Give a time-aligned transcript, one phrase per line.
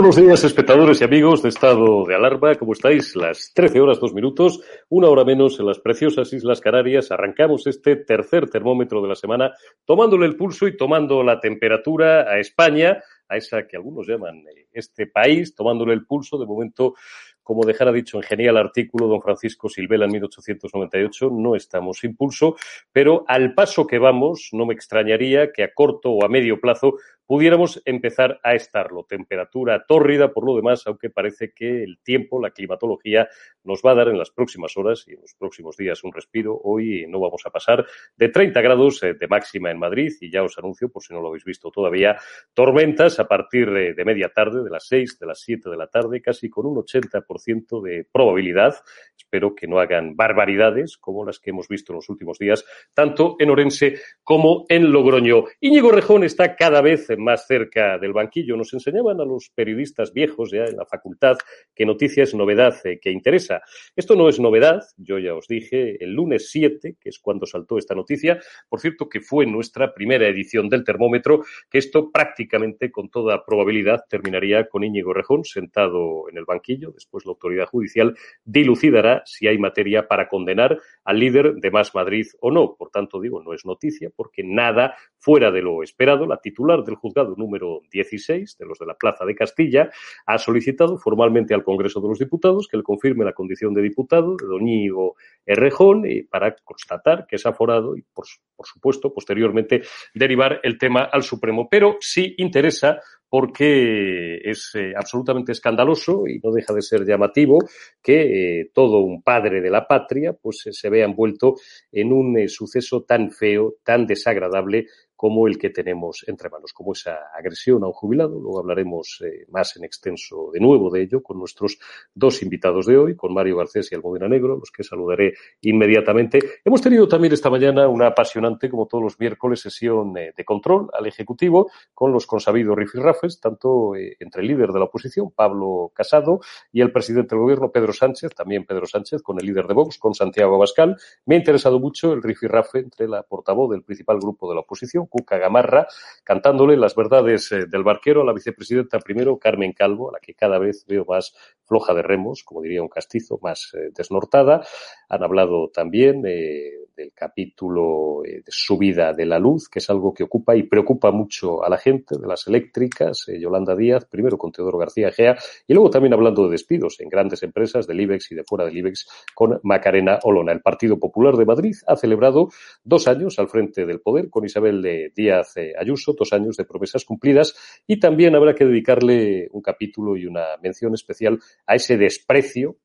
[0.00, 2.54] Buenos días, espectadores y amigos de Estado de Alarma.
[2.54, 3.14] ¿Cómo estáis?
[3.16, 7.10] Las 13 horas, dos minutos, una hora menos en las preciosas Islas Canarias.
[7.10, 9.52] Arrancamos este tercer termómetro de la semana,
[9.84, 14.68] tomándole el pulso y tomando la temperatura a España, a esa que algunos llaman eh,
[14.72, 16.38] este país, tomándole el pulso.
[16.38, 16.94] De momento,
[17.42, 22.56] como dejara dicho en genial artículo don Francisco Silvela en 1898, no estamos sin pulso,
[22.90, 26.94] pero al paso que vamos, no me extrañaría que a corto o a medio plazo
[27.30, 29.04] pudiéramos empezar a estarlo.
[29.04, 33.28] Temperatura tórrida por lo demás, aunque parece que el tiempo, la climatología,
[33.62, 36.60] nos va a dar en las próximas horas y en los próximos días un respiro.
[36.64, 37.86] Hoy no vamos a pasar
[38.16, 41.20] de 30 grados eh, de máxima en Madrid y ya os anuncio, por si no
[41.20, 42.16] lo habéis visto todavía,
[42.52, 46.20] tormentas a partir de, media tarde, de las 6, de las 7 de la tarde,
[46.20, 48.74] casi con un 80% de probabilidad.
[49.16, 53.36] Espero que no hagan barbaridades como las que hemos visto en los últimos días, tanto
[53.38, 55.44] en Orense como en Logroño.
[55.60, 58.56] Íñigo Rejón está cada vez más cerca del banquillo.
[58.56, 61.36] Nos enseñaban a los periodistas viejos ya en la facultad
[61.74, 63.62] que noticia es novedad eh, que interesa.
[63.94, 67.78] Esto no es novedad, yo ya os dije el lunes 7, que es cuando saltó
[67.78, 73.08] esta noticia, por cierto que fue nuestra primera edición del termómetro, que esto prácticamente con
[73.08, 76.92] toda probabilidad terminaría con Íñigo Rejón sentado en el banquillo.
[76.92, 82.26] Después la autoridad judicial dilucidará si hay materia para condenar al líder de Más Madrid
[82.40, 82.76] o no.
[82.76, 86.26] Por tanto, digo, no es noticia porque nada fuera de lo esperado.
[86.26, 89.90] La titular del juzgado número 16 de los de la Plaza de Castilla
[90.26, 94.36] ha solicitado formalmente al Congreso de los Diputados que le confirme la condición de diputado
[94.36, 98.26] de don Íñigo Errejón para constatar que es aforado y, por,
[98.56, 99.82] por supuesto, posteriormente
[100.14, 101.68] derivar el tema al Supremo.
[101.68, 103.00] Pero sí interesa
[103.30, 107.58] porque es eh, absolutamente escandaloso y no deja de ser llamativo
[108.02, 111.54] que eh, todo un padre de la patria pues eh, se vea envuelto
[111.92, 114.86] en un suceso tan feo, tan desagradable
[115.20, 118.40] como el que tenemos entre manos, como esa agresión a un jubilado.
[118.40, 121.78] Luego hablaremos eh, más en extenso de nuevo de ello con nuestros
[122.14, 126.38] dos invitados de hoy, con Mario Garcés y Almudena Negro, los que saludaré inmediatamente.
[126.64, 130.88] Hemos tenido también esta mañana una apasionante, como todos los miércoles, sesión eh, de control
[130.94, 135.92] al Ejecutivo con los consabidos rifirrafes, tanto eh, entre el líder de la oposición, Pablo
[135.94, 136.40] Casado,
[136.72, 139.98] y el presidente del gobierno, Pedro Sánchez, también Pedro Sánchez, con el líder de Vox,
[139.98, 140.96] con Santiago Abascal.
[141.26, 145.08] Me ha interesado mucho el rifirrafe entre la portavoz del principal grupo de la oposición,
[145.10, 145.86] Cuca Gamarra,
[146.24, 150.32] cantándole las verdades eh, del barquero a la vicepresidenta primero, Carmen Calvo, a la que
[150.34, 151.34] cada vez veo más
[151.64, 154.64] floja de remos, como diría un castizo, más eh, desnortada.
[155.10, 156.70] Han hablado también eh,
[157.00, 161.64] del capítulo de subida de la luz, que es algo que ocupa y preocupa mucho
[161.64, 165.36] a la gente, de las eléctricas, Yolanda Díaz, primero con Teodoro García Gea,
[165.66, 168.76] y luego también hablando de despidos en grandes empresas del IBEX y de fuera del
[168.76, 170.52] IBEX con Macarena Olona.
[170.52, 172.48] El Partido Popular de Madrid ha celebrado
[172.84, 177.54] dos años al frente del poder con Isabel Díaz Ayuso, dos años de promesas cumplidas
[177.86, 182.76] y también habrá que dedicarle un capítulo y una mención especial a ese desprecio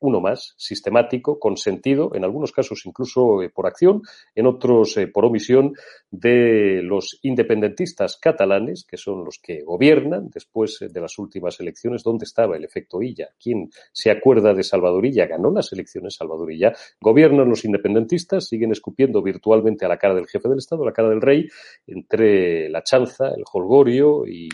[0.00, 4.02] uno más, sistemático, con sentido, en algunos casos incluso eh, por acción,
[4.34, 5.74] en otros eh, por omisión,
[6.10, 12.02] de los independentistas catalanes, que son los que gobiernan después eh, de las últimas elecciones.
[12.02, 13.28] ¿Dónde estaba el efecto Illa?
[13.40, 15.26] ¿Quién se acuerda de Salvadorilla?
[15.26, 16.72] Ganó las elecciones Salvadorilla.
[17.00, 20.92] Gobiernan los independentistas, siguen escupiendo virtualmente a la cara del jefe del Estado, a la
[20.92, 21.46] cara del rey,
[21.86, 24.48] entre la chanza, el holgorio y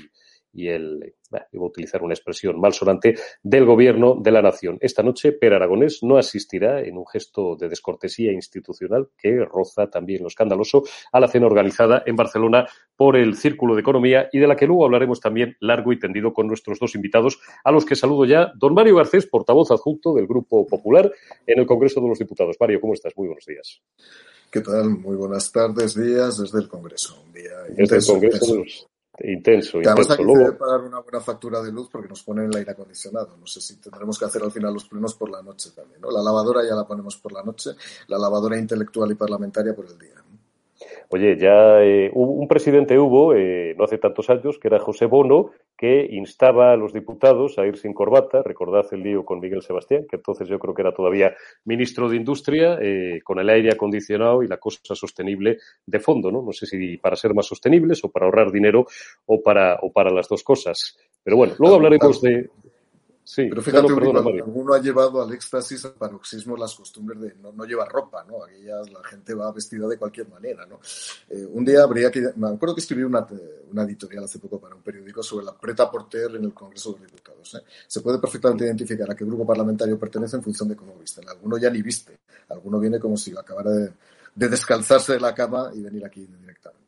[0.57, 4.79] y el, bueno, iba a utilizar una expresión malsonante, del gobierno de la nación.
[4.81, 10.23] Esta noche, Per Aragonés no asistirá en un gesto de descortesía institucional que roza también
[10.23, 14.47] lo escandaloso a la cena organizada en Barcelona por el Círculo de Economía y de
[14.47, 17.95] la que luego hablaremos también largo y tendido con nuestros dos invitados, a los que
[17.95, 18.53] saludo ya.
[18.57, 21.11] Don Mario Garcés, portavoz adjunto del Grupo Popular
[21.47, 22.57] en el Congreso de los Diputados.
[22.59, 23.13] Mario, ¿cómo estás?
[23.17, 23.81] Muy buenos días.
[24.51, 24.91] ¿Qué tal?
[24.91, 27.21] Muy buenas tardes, días desde el Congreso.
[27.27, 28.65] Un día desde el Congreso
[29.25, 30.23] Intenso, Además, intenso.
[30.23, 33.37] Luego, debe pagar una buena factura de luz porque nos ponen el aire acondicionado.
[33.39, 36.01] No sé si tendremos que hacer al final los plenos por la noche también.
[36.01, 36.11] ¿no?
[36.11, 37.71] La lavadora ya la ponemos por la noche,
[38.09, 40.17] la lavadora intelectual y parlamentaria por el día.
[40.17, 40.39] ¿no?
[41.09, 45.53] Oye, ya eh, un presidente hubo, eh, no hace tantos años, que era José Bono,
[45.77, 48.43] que instaba a los diputados a ir sin corbata.
[48.43, 51.35] Recordad el lío con Miguel Sebastián, que entonces yo creo que era todavía
[51.65, 56.43] ministro de Industria, eh, con el aire acondicionado y la cosa sostenible de fondo, ¿no?
[56.43, 58.87] No sé si para ser más sostenibles o para ahorrar dinero
[59.27, 60.97] o para, o para las dos cosas.
[61.23, 62.49] Pero bueno, luego hablaremos de,
[63.29, 67.35] Sí, Pero fíjate, no, perdona, alguno ha llevado al éxtasis, al paroxismo, las costumbres de
[67.43, 68.45] no, no llevar ropa, ¿no?
[68.45, 70.79] Aquí ya la gente va vestida de cualquier manera, ¿no?
[71.29, 72.21] Eh, un día habría que...
[72.37, 73.27] Me acuerdo que escribí una,
[73.73, 77.01] una editorial hace poco para un periódico sobre la preta porter en el Congreso de
[77.01, 77.53] los Diputados.
[77.57, 77.65] ¿eh?
[77.89, 81.29] Se puede perfectamente identificar a qué grupo parlamentario pertenece en función de cómo visten.
[81.29, 82.21] Alguno ya ni viste,
[82.51, 83.93] alguno viene como si acabara de,
[84.37, 86.86] de descalzarse de la cama y venir aquí directamente.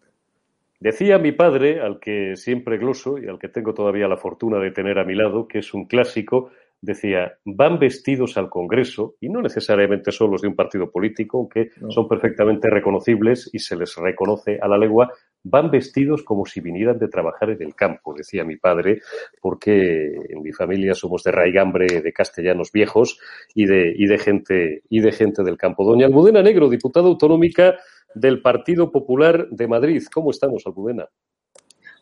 [0.81, 4.71] Decía mi padre, al que siempre gloso y al que tengo todavía la fortuna de
[4.71, 9.43] tener a mi lado, que es un clásico, decía, van vestidos al Congreso, y no
[9.43, 11.91] necesariamente son los de un partido político, aunque No.
[11.91, 16.99] son perfectamente reconocibles y se les reconoce a la legua, van vestidos como si vinieran
[17.01, 19.01] de trabajar en el campo, decía mi padre,
[19.43, 23.19] porque en mi familia somos de raigambre de castellanos viejos
[23.55, 25.85] y de, y de gente, y de gente del campo.
[25.85, 27.77] Doña Almudena Negro, diputada autonómica
[28.15, 30.05] del Partido Popular de Madrid.
[30.13, 31.09] ¿Cómo estamos, Almudena?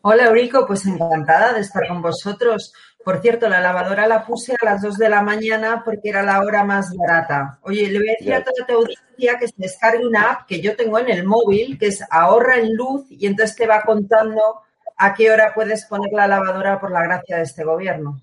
[0.01, 2.71] Hola Eurico, pues encantada de estar con vosotros.
[3.03, 6.41] Por cierto, la lavadora la puse a las 2 de la mañana porque era la
[6.41, 7.59] hora más barata.
[7.63, 10.61] Oye, le voy a decir a toda tu audiencia que se descargue una app que
[10.61, 14.41] yo tengo en el móvil, que es ahorra en luz y entonces te va contando
[14.97, 18.19] a qué hora puedes poner la lavadora por la gracia de este gobierno.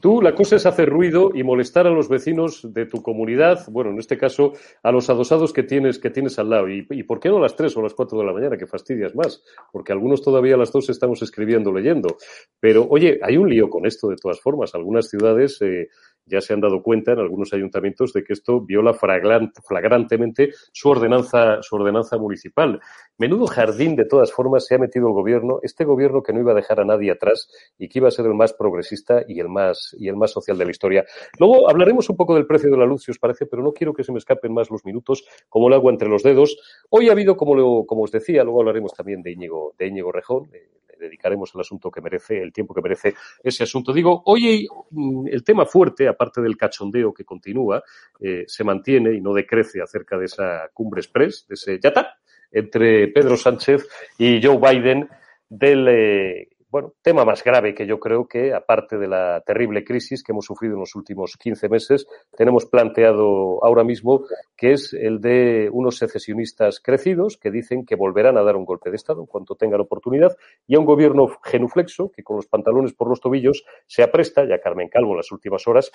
[0.00, 3.90] Tú, la cosa es hacer ruido y molestar a los vecinos de tu comunidad, bueno,
[3.90, 4.52] en este caso,
[4.82, 6.68] a los adosados que tienes, que tienes al lado.
[6.68, 8.66] ¿Y, y por qué no a las 3 o las 4 de la mañana, que
[8.66, 9.42] fastidias más?
[9.72, 12.16] Porque algunos todavía a las 2 estamos escribiendo, leyendo.
[12.60, 14.74] Pero, oye, hay un lío con esto de todas formas.
[14.74, 15.88] Algunas ciudades eh,
[16.28, 20.90] ya se han dado cuenta, en algunos ayuntamientos, de que esto viola flagran- flagrantemente su
[20.90, 22.80] ordenanza, su ordenanza municipal.
[23.16, 26.52] Menudo jardín, de todas formas, se ha metido el gobierno, este gobierno que no iba
[26.52, 29.48] a dejar a nadie atrás y que iba a ser el más progresista y el
[29.48, 31.04] más, y el más social de la historia.
[31.38, 33.92] Luego hablaremos un poco del precio de la luz, si os parece, pero no quiero
[33.94, 36.58] que se me escapen más los minutos como el agua entre los dedos.
[36.90, 40.12] Hoy ha habido, como, lo- como os decía, luego hablaremos también de Íñigo, de Íñigo
[40.12, 40.68] Rejón, eh,
[40.98, 43.92] dedicaremos el asunto que merece, el tiempo que merece ese asunto.
[43.92, 47.82] Digo, hoy mm, el tema fuerte, aparte del cachondeo que continúa,
[48.20, 52.18] eh, se mantiene y no decrece acerca de esa cumbre express, de ese ya está,
[52.50, 53.88] entre Pedro Sánchez
[54.18, 55.08] y Joe Biden
[55.48, 60.22] del eh, bueno, tema más grave que yo creo que, aparte de la terrible crisis
[60.22, 62.06] que hemos sufrido en los últimos 15 meses,
[62.36, 64.24] tenemos planteado ahora mismo,
[64.56, 68.90] que es el de unos secesionistas crecidos que dicen que volverán a dar un golpe
[68.90, 72.92] de Estado en cuanto tengan oportunidad y a un gobierno genuflexo que con los pantalones
[72.92, 75.90] por los tobillos se apresta, ya Carmen Calvo en las últimas horas,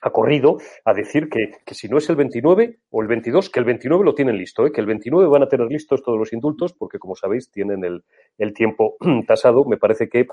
[0.00, 3.60] ha corrido a decir que, que, si no es el 29 o el 22, que
[3.60, 4.72] el 29 lo tienen listo, ¿eh?
[4.72, 8.04] que el 29 van a tener listos todos los indultos, porque como sabéis tienen el,
[8.38, 9.64] el tiempo tasado.
[9.64, 10.26] Me parece que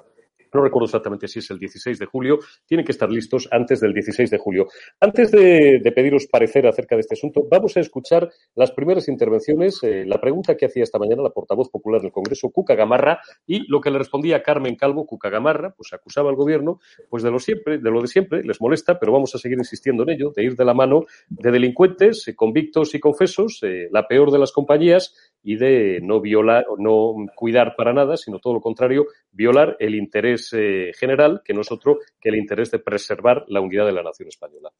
[0.57, 3.93] no recuerdo exactamente si es el 16 de julio, tienen que estar listos antes del
[3.93, 4.67] 16 de julio.
[4.99, 10.03] Antes de, pediros parecer acerca de este asunto, vamos a escuchar las primeras intervenciones, eh,
[10.05, 13.81] la pregunta que hacía esta mañana la portavoz popular del Congreso, Cuca Gamarra, y lo
[13.81, 17.77] que le respondía Carmen Calvo, Cuca Gamarra, pues acusaba al gobierno pues de lo siempre,
[17.77, 20.55] de lo de siempre, les molesta, pero vamos a seguir insistiendo en ello, de ir
[20.55, 25.13] de la mano de delincuentes, eh, convictos y confesos, eh, la peor de las compañías,
[25.43, 29.95] y de no violar o no cuidar para nada, sino todo lo contrario, violar el
[29.95, 33.93] interés eh, general, que no es otro que el interés de preservar la unidad de
[33.93, 34.71] la nación española.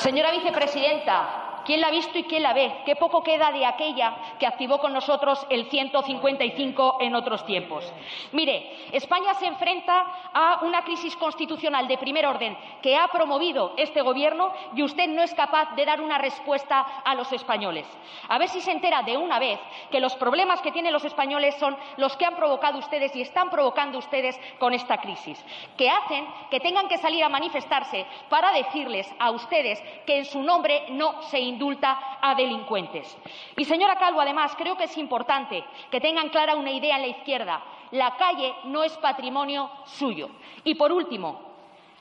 [0.00, 2.72] Señora vicepresidenta, ¿quién la ha visto y quién la ve?
[2.86, 7.92] Qué poco queda de aquella que activó con nosotros el 155 en otros tiempos.
[8.32, 14.00] Mire, España se enfrenta a una crisis constitucional de primer orden que ha promovido este
[14.00, 17.86] Gobierno y usted no es capaz de dar una respuesta a los españoles.
[18.26, 21.54] A ver si se entera de una vez que los problemas que tienen los españoles
[21.56, 25.44] son los que han provocado ustedes y están provocando ustedes con esta crisis,
[25.76, 30.24] que hacen que tengan que salir a manifestarse para decirles a ustedes ustedes que en
[30.24, 33.18] su nombre no se indulta a delincuentes.
[33.56, 37.08] Y, señora Calvo, además, creo que es importante que tengan clara una idea en la
[37.08, 37.60] izquierda.
[37.90, 40.30] La calle no es patrimonio suyo.
[40.62, 41.50] Y, por último,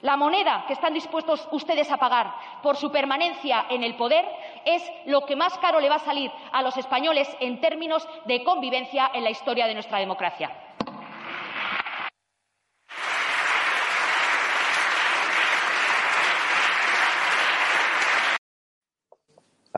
[0.01, 4.25] la moneda que están dispuestos ustedes a pagar por su permanencia en el poder
[4.63, 8.43] es lo que más caro le va a salir a los españoles en términos de
[8.43, 10.68] convivencia en la historia de nuestra democracia.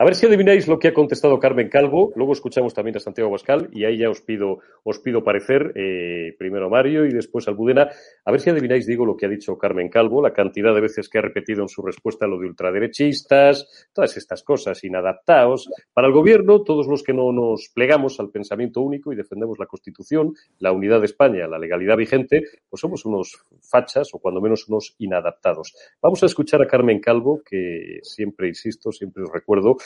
[0.02, 2.12] A ver si adivináis lo que ha contestado Carmen Calvo.
[2.16, 6.34] Luego escuchamos también a Santiago Bascal y ahí ya os pido, os pido parecer, eh,
[6.36, 7.88] primero a Mario y después a Albudena.
[8.24, 11.08] A ver si adivináis, digo, lo que ha dicho Carmen Calvo, la cantidad de veces
[11.08, 15.70] que ha repetido en su respuesta lo de ultraderechistas, todas estas cosas, inadaptados.
[15.94, 19.66] Para el gobierno, todos los que no nos plegamos al pensamiento único y defendemos la
[19.66, 24.66] Constitución, la unidad de España, la legalidad vigente, pues somos unos fachas o cuando menos
[24.66, 25.72] unos inadaptados.
[26.02, 29.76] Vamos a escuchar a Carmen Calvo, que siempre insisto, siempre os recuerdo,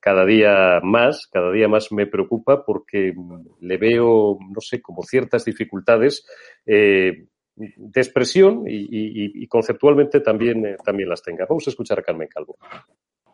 [0.00, 3.12] cada día más, cada día más me preocupa porque
[3.60, 6.26] le veo, no sé, como ciertas dificultades
[6.64, 11.44] eh, de expresión y, conceptualmente también, eh, también las tenga.
[11.46, 12.56] Vamos a escuchar a Carmen Calvo.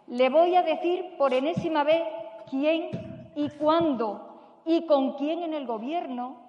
[0.08, 2.02] Le voy a decir por enésima vez
[2.50, 2.90] quién
[3.36, 6.44] y cuándo y con quién en el Gobierno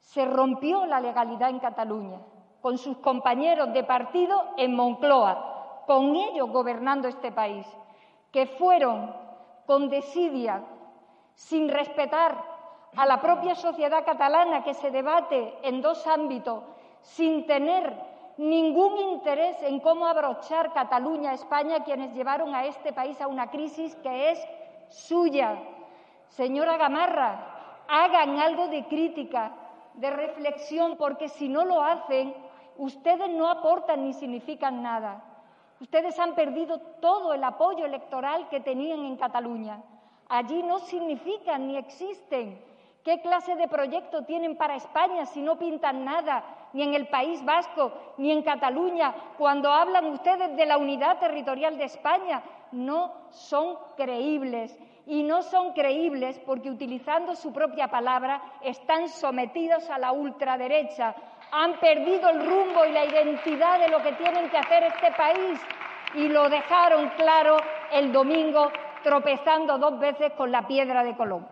[0.00, 2.20] se rompió la legalidad en Cataluña,
[2.60, 7.66] con sus compañeros de partido en Moncloa, con ellos gobernando este país
[8.30, 9.14] que fueron
[9.66, 10.62] con desidia,
[11.34, 12.42] sin respetar
[12.96, 16.64] a la propia sociedad catalana que se debate en dos ámbitos,
[17.02, 17.94] sin tener
[18.38, 23.50] ningún interés en cómo abrochar Cataluña a España, quienes llevaron a este país a una
[23.50, 24.48] crisis que es
[24.88, 25.58] suya.
[26.28, 29.52] Señora Gamarra, hagan algo de crítica,
[29.94, 32.34] de reflexión, porque si no lo hacen,
[32.76, 35.22] ustedes no aportan ni significan nada.
[35.80, 39.80] Ustedes han perdido todo el apoyo electoral que tenían en Cataluña.
[40.28, 42.60] Allí no significan ni existen.
[43.04, 47.42] ¿Qué clase de proyecto tienen para España si no pintan nada, ni en el País
[47.44, 52.42] Vasco, ni en Cataluña, cuando hablan ustedes de la unidad territorial de España?
[52.72, 54.76] No son creíbles.
[55.06, 61.14] Y no son creíbles porque, utilizando su propia palabra, están sometidos a la ultraderecha,
[61.52, 65.60] han perdido el rumbo y la identidad de lo que tienen que hacer este país
[66.14, 67.56] y lo dejaron claro
[67.92, 68.70] el domingo
[69.02, 71.46] tropezando dos veces con la piedra de Colón.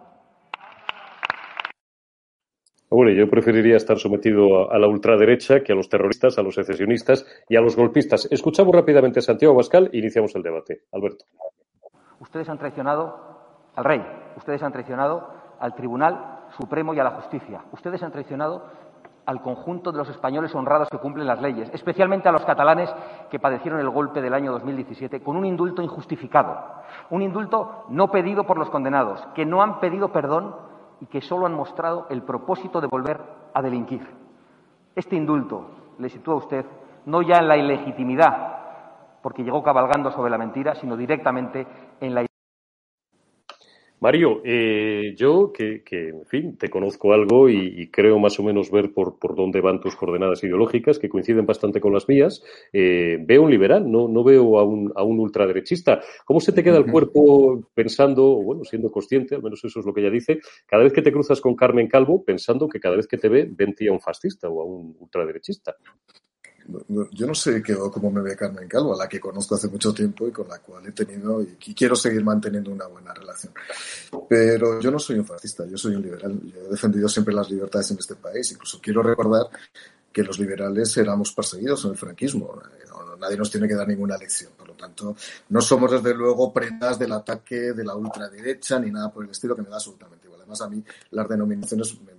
[2.89, 7.27] Hombre, yo preferiría estar sometido a, la ultraderecha que a los terroristas, a los secesionistas
[7.49, 8.29] y a los golpistas.
[8.31, 10.83] Escuchamos rápidamente a Santiago Bascal e iniciamos el debate.
[10.93, 11.25] Alberto.
[12.21, 14.03] Ustedes han traicionado al rey,
[14.37, 17.65] ustedes han traicionado al Tribunal Supremo y a la justicia.
[17.73, 18.71] Ustedes han traicionado
[19.27, 22.95] al conjunto de los españoles honrados que cumplen las leyes, especialmente a los catalanes
[23.29, 26.57] que padecieron el golpe del año 2017 con un indulto injustificado,
[27.11, 30.55] un indulto no pedido por los condenados, que no han pedido perdón
[31.01, 33.21] y que solo han mostrado el propósito de volver
[33.53, 34.07] a delinquir.
[34.95, 35.67] Este indulto
[35.99, 36.67] le sitúa a usted
[37.07, 38.57] no ya en la ilegitimidad,
[39.23, 41.67] porque llegó cabalgando sobre la mentira, sino directamente
[42.01, 42.23] en la
[43.99, 48.93] Mario, eh, yo que, en fin, te conozco algo y, creo más o menos ver
[48.93, 52.43] por, por, dónde van tus coordenadas ideológicas, que coinciden bastante con las mías,
[52.75, 56.03] eh, veo un liberal, no, no veo a un, a un ultraderechista.
[56.27, 59.95] ¿Cómo se te queda el cuerpo pensando, bueno, siendo consciente, al menos eso es lo
[59.95, 63.07] que ella dice, cada vez que te cruzas con Carmen Calvo, pensando que cada vez
[63.07, 65.75] que te ve, ven a un fascista o a un ultraderechista?
[67.13, 69.93] Yo no sé qué, cómo me ve Carmen Calvo, a la que conozco hace mucho
[69.95, 73.53] tiempo y con la cual he tenido y, quiero seguir manteniendo una buena relación.
[74.29, 76.41] Pero yo no soy un fascista, yo soy un liberal.
[76.45, 78.51] Yo he defendido siempre las libertades en este país.
[78.53, 79.49] Incluso quiero recordar
[80.13, 82.61] que los liberales éramos perseguidos en el franquismo.
[83.21, 84.53] nadie nos tiene que dar ninguna lección.
[84.57, 85.15] Por lo tanto,
[85.51, 89.55] no somos desde luego prendas del ataque de la ultraderecha ni nada por el estilo
[89.55, 90.41] que me da absolutamente igual.
[90.41, 92.16] Además, a mí las denominaciones me,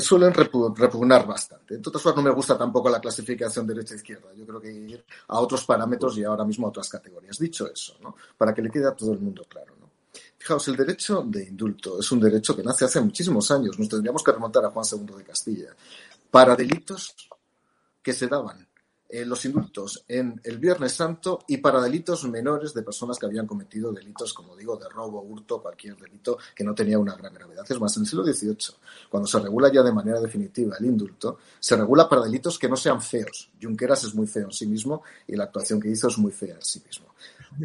[0.00, 1.74] suelen repugnar bastante.
[1.74, 4.34] En otras cosas, no me gusta tampoco la clasificación derecha-izquierda.
[4.34, 7.38] Yo creo que ir a otros parámetros y ahora mismo a otras categorías.
[7.38, 8.16] Dicho eso, ¿no?
[8.36, 9.74] para que le quede a todo el mundo claro.
[9.80, 9.90] ¿no?
[10.38, 13.78] Fijaos, el derecho de indulto es un derecho que nace hace muchísimos años.
[13.78, 15.74] Nos tendríamos que remontar a Juan II de Castilla.
[16.30, 17.14] Para delitos
[18.02, 18.66] que se daban
[19.08, 23.46] eh, los indultos en el Viernes Santo y para delitos menores de personas que habían
[23.46, 27.64] cometido delitos, como digo, de robo, hurto, cualquier delito que no tenía una gran gravedad.
[27.68, 28.76] Es más, en el siglo XVIII,
[29.08, 32.76] cuando se regula ya de manera definitiva el indulto, se regula para delitos que no
[32.76, 33.50] sean feos.
[33.62, 36.54] Junqueras es muy feo en sí mismo y la actuación que hizo es muy fea
[36.54, 37.06] en sí mismo.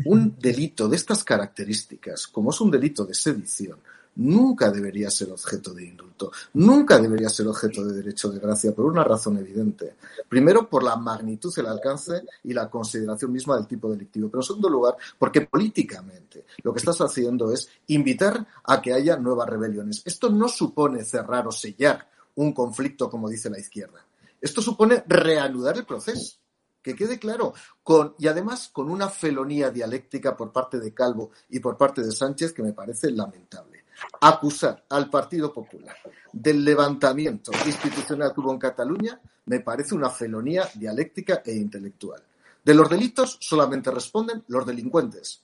[0.06, 3.80] Un delito de estas características, como es un delito de sedición,
[4.16, 8.86] nunca debería ser objeto de indulto, nunca debería ser objeto de derecho de gracia por
[8.86, 9.96] una razón evidente.
[10.28, 14.48] Primero, por la magnitud, el alcance y la consideración misma del tipo delictivo, pero en
[14.48, 20.02] segundo lugar, porque políticamente lo que estás haciendo es invitar a que haya nuevas rebeliones.
[20.06, 24.06] Esto no supone cerrar o sellar un conflicto como dice la izquierda.
[24.40, 26.38] Esto supone reanudar el proceso
[26.82, 27.54] que quede claro,
[27.84, 32.12] con, y además con una felonía dialéctica por parte de Calvo y por parte de
[32.12, 33.71] Sánchez que me parece lamentable
[34.20, 35.96] acusar al Partido Popular
[36.32, 42.24] del levantamiento institucional que hubo en Cataluña me parece una felonía dialéctica e intelectual.
[42.64, 45.42] De los delitos solamente responden los delincuentes.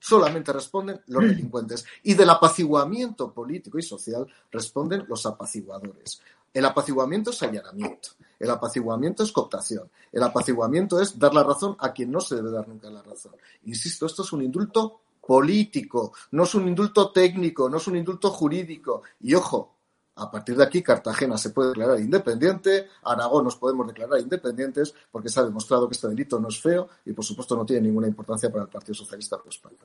[0.00, 1.84] Solamente responden los delincuentes.
[2.02, 6.20] Y del apaciguamiento político y social responden los apaciguadores.
[6.52, 8.10] El apaciguamiento es allanamiento.
[8.38, 9.90] El apaciguamiento es cooptación.
[10.12, 13.32] El apaciguamiento es dar la razón a quien no se debe dar nunca la razón.
[13.64, 18.30] Insisto, esto es un indulto político, no es un indulto técnico, no es un indulto
[18.30, 19.02] jurídico.
[19.20, 19.74] Y ojo,
[20.14, 25.28] a partir de aquí Cartagena se puede declarar independiente, Aragón nos podemos declarar independientes porque
[25.28, 28.06] se ha demostrado que este delito no es feo y por supuesto no tiene ninguna
[28.06, 29.76] importancia para el Partido Socialista de España.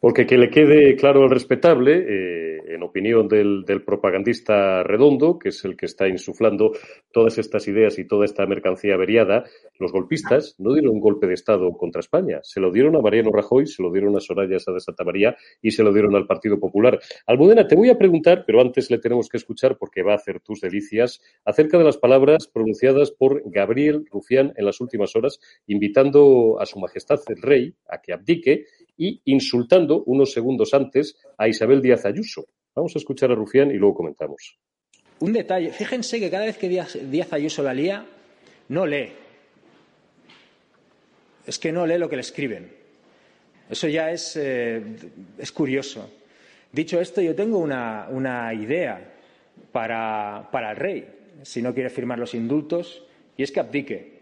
[0.00, 5.64] Porque que le quede claro al respetable, eh, en opinión del, propagandista redondo, que es
[5.64, 6.72] el que está insuflando
[7.12, 9.44] todas estas ideas y toda esta mercancía averiada,
[9.78, 12.40] los golpistas no dieron un golpe de Estado contra España.
[12.42, 15.36] Se lo dieron a Mariano Rajoy, se lo dieron a Soraya Sáenz de Santa María
[15.62, 16.98] y se lo dieron al Partido Popular.
[17.26, 20.40] Almudena, te voy a preguntar, pero antes le tenemos que escuchar porque va a hacer
[20.40, 26.60] tus delicias, acerca de las palabras pronunciadas por Gabriel Rufián en las últimas horas, invitando
[26.60, 28.64] a Su Majestad el Rey a que abdique
[28.96, 32.46] y insultando unos segundos antes a Isabel Díaz Ayuso.
[32.74, 34.58] Vamos a escuchar a Rufián y luego comentamos.
[35.20, 38.04] Un detalle, fíjense que cada vez que Díaz, Ayuso la lía,
[38.68, 39.12] no lee.
[41.46, 42.70] Es que no lee lo que le escriben.
[43.70, 44.82] Eso ya es, eh,
[45.38, 46.10] es curioso.
[46.70, 49.14] Dicho esto, yo tengo una, una idea
[49.72, 51.08] para, para el rey,
[51.42, 53.02] si no quiere firmar los indultos,
[53.36, 54.16] y es que abdique.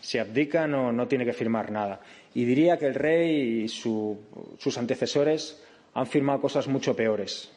[0.00, 2.00] Si abdica, no, no tiene que firmar nada.
[2.34, 5.62] Y diría que el rey y sus antecesores
[5.94, 7.50] han firmado cosas mucho peores.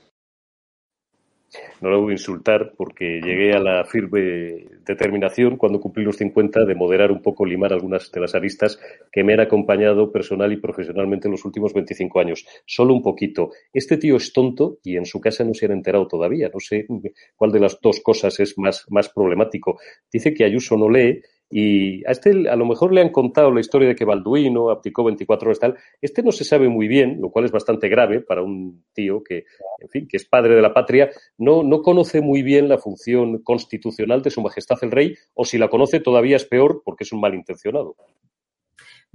[1.81, 6.65] No lo voy a insultar porque llegué a la firme determinación cuando cumplí los 50
[6.65, 8.79] de moderar un poco, limar algunas de las aristas
[9.11, 12.45] que me han acompañado personal y profesionalmente en los últimos 25 años.
[12.65, 13.51] Solo un poquito.
[13.71, 16.49] Este tío es tonto y en su casa no se han enterado todavía.
[16.53, 16.87] No sé
[17.35, 19.79] cuál de las dos cosas es más, más problemático.
[20.11, 21.21] Dice que Ayuso no lee
[21.55, 25.03] y a este a lo mejor le han contado la historia de que Balduino abdicó
[25.03, 25.77] 24 horas tal.
[26.01, 29.45] Este no se sabe muy bien, lo cual es bastante grave para un tío que,
[29.77, 31.11] en fin, que es padre de la patria.
[31.37, 35.59] No, no conoce muy bien la función constitucional de Su Majestad el Rey, o si
[35.59, 37.97] la conoce todavía es peor porque es un malintencionado.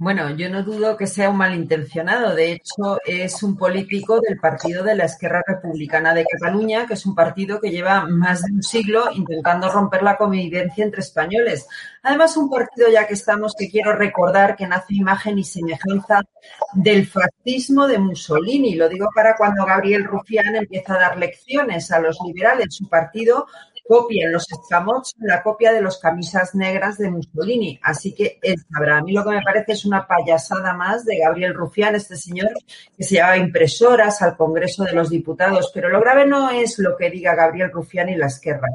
[0.01, 2.33] Bueno, yo no dudo que sea un malintencionado.
[2.33, 7.05] De hecho, es un político del partido de la Esquerra Republicana de Cataluña, que es
[7.05, 11.67] un partido que lleva más de un siglo intentando romper la convivencia entre españoles.
[12.01, 16.21] Además, un partido, ya que estamos, que quiero recordar que nace imagen y semejanza
[16.71, 18.75] del fascismo de Mussolini.
[18.75, 22.73] Lo digo para cuando Gabriel Rufián empieza a dar lecciones a los liberales.
[22.73, 23.47] Su partido
[23.89, 27.79] copia en los escamots la copia de los camisas negras de Mussolini.
[27.81, 28.99] Así que él sabrá.
[28.99, 32.51] A mí lo que me parece es una payasada más de Gabriel Rufián, este señor
[32.95, 35.71] que se llevaba impresoras al Congreso de los Diputados.
[35.73, 38.67] Pero lo grave no es lo que diga Gabriel Rufián y la izquierda.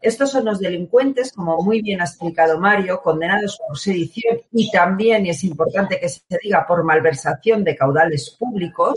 [0.00, 5.26] Estos son los delincuentes, como muy bien ha explicado Mario, condenados por sedición y también,
[5.26, 8.94] y es importante que se diga, por malversación de caudales públicos,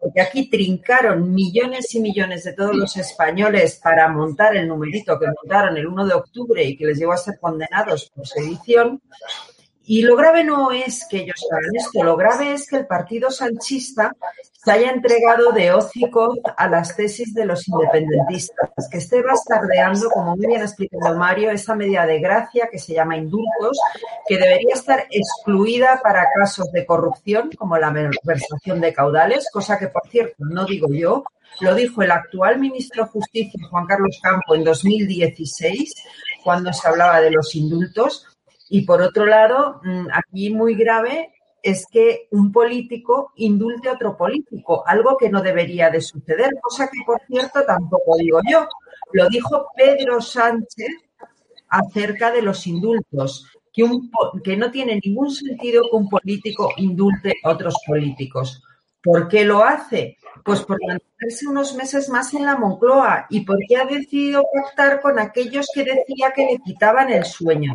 [0.00, 5.26] porque aquí trincaron millones y millones de todos los españoles para montar el numerito que
[5.26, 9.00] montaron el 1 de octubre y que les llevó a ser condenados por sedición.
[9.86, 13.30] Y lo grave no es que ellos hagan esto, lo grave es que el partido
[13.30, 14.14] sanchista
[14.64, 20.36] se haya entregado de hocico a las tesis de los independentistas, que esté bastardeando, como
[20.36, 23.78] muy bien ha explicado Mario, esa medida de gracia que se llama indultos,
[24.26, 29.88] que debería estar excluida para casos de corrupción, como la malversación de caudales, cosa que,
[29.88, 31.24] por cierto, no digo yo,
[31.60, 35.92] lo dijo el actual ministro de Justicia, Juan Carlos Campo, en 2016,
[36.42, 38.26] cuando se hablaba de los indultos.
[38.68, 44.16] Y por otro lado, mm, aquí muy grave es que un político indulte a otro
[44.16, 48.66] político, algo que no debería de suceder, cosa que, por cierto, tampoco digo yo.
[49.12, 50.88] Lo dijo Pedro Sánchez
[51.68, 57.74] acerca de los indultos, que, no tiene ningún sentido que un político indulte a otros
[57.86, 58.62] políticos.
[59.02, 60.16] ¿Por qué lo hace?
[60.44, 65.18] Pues por mantenerse unos meses más en la Moncloa y porque ha decidido pactar con
[65.18, 67.74] aquellos que decía que le quitaban el sueño.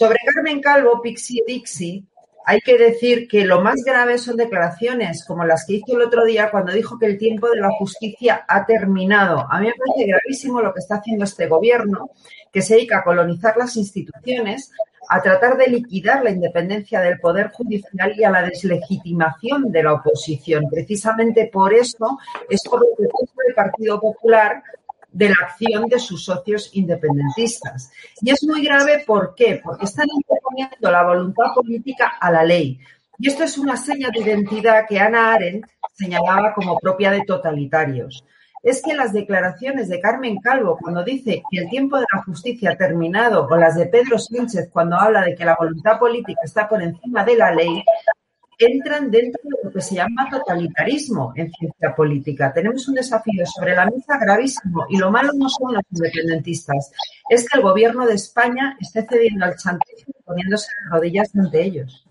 [0.00, 2.06] Sobre Carmen Calvo, Pixie Dixie,
[2.46, 6.24] hay que decir que lo más grave son declaraciones como las que hizo el otro
[6.24, 9.46] día cuando dijo que el tiempo de la justicia ha terminado.
[9.50, 12.12] A mí me parece gravísimo lo que está haciendo este gobierno,
[12.50, 14.72] que se dedica a colonizar las instituciones,
[15.06, 19.92] a tratar de liquidar la independencia del Poder Judicial y a la deslegitimación de la
[19.92, 20.64] oposición.
[20.70, 23.02] Precisamente por eso es por lo que
[23.48, 24.62] el Partido Popular
[25.12, 27.90] de la acción de sus socios independentistas.
[28.20, 29.60] Y es muy grave, ¿por qué?
[29.62, 32.78] Porque están interponiendo la voluntad política a la ley.
[33.18, 38.24] Y esto es una seña de identidad que Ana Arendt señalaba como propia de totalitarios.
[38.62, 42.72] Es que las declaraciones de Carmen Calvo cuando dice que el tiempo de la justicia
[42.72, 46.68] ha terminado o las de Pedro Sánchez cuando habla de que la voluntad política está
[46.68, 47.82] por encima de la ley
[48.60, 52.52] entran dentro de lo que se llama totalitarismo en ciencia política.
[52.52, 56.92] Tenemos un desafío sobre la mesa gravísimo y lo malo no son los independentistas,
[57.28, 61.64] es que el gobierno de España esté cediendo al chantaje y poniéndose de rodillas ante
[61.64, 62.06] ellos.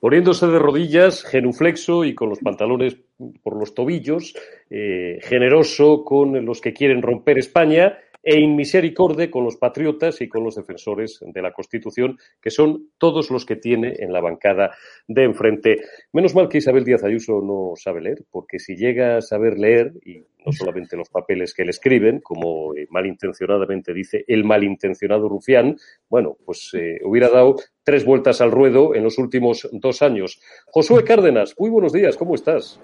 [0.00, 2.96] Poniéndose de rodillas, genuflexo y con los pantalones
[3.42, 4.34] por los tobillos,
[4.70, 10.44] eh, generoso con los que quieren romper España e inmisericorde con los patriotas y con
[10.44, 14.74] los defensores de la Constitución, que son todos los que tiene en la bancada
[15.06, 15.82] de enfrente.
[16.12, 19.92] Menos mal que Isabel Díaz Ayuso no sabe leer, porque si llega a saber leer,
[20.04, 25.76] y no solamente los papeles que le escriben, como eh, malintencionadamente dice el malintencionado Rufián,
[26.08, 30.40] bueno, pues eh, hubiera dado tres vueltas al ruedo en los últimos dos años.
[30.66, 32.80] Josué Cárdenas, muy buenos días, ¿cómo estás?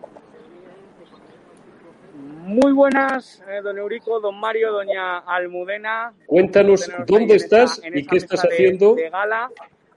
[2.47, 6.13] Muy buenas, eh, don Eurico, don Mario, doña Almudena.
[6.27, 8.95] Cuéntanos dónde estás y qué estás haciendo.
[8.95, 9.51] De, gala.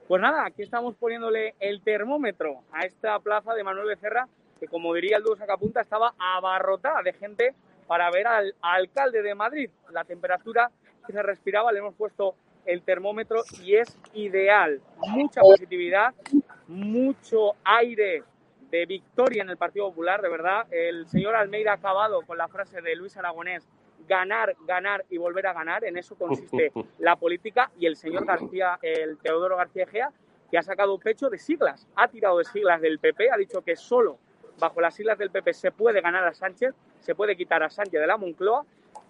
[0.08, 4.28] Pues nada, aquí estamos poniéndole el termómetro a esta plaza de Manuel Becerra,
[4.60, 7.54] que como diría el dúo Sacapunta, estaba abarrotada de gente
[7.86, 9.70] para ver al alcalde de Madrid.
[9.92, 10.72] La temperatura
[11.06, 12.34] que se respiraba, le hemos puesto
[12.66, 14.82] el termómetro y es ideal.
[15.08, 16.16] Mucha positividad,
[16.68, 18.24] mucho aire
[18.72, 20.68] de victoria en el Partido Popular, de verdad.
[20.72, 23.68] El señor Almeida ha acabado con la frase de Luis Aragonés,
[24.08, 25.84] ganar, ganar y volver a ganar.
[25.84, 27.72] En eso consiste la política.
[27.80, 30.12] Y el señor García, el Teodoro García Egea,
[30.50, 33.76] que ha sacado pecho de siglas, ha tirado de siglas del PP, ha dicho que
[33.76, 34.18] solo
[34.60, 38.02] bajo las siglas del PP se puede ganar a Sánchez, se puede quitar a Sánchez
[38.02, 38.66] de la Moncloa,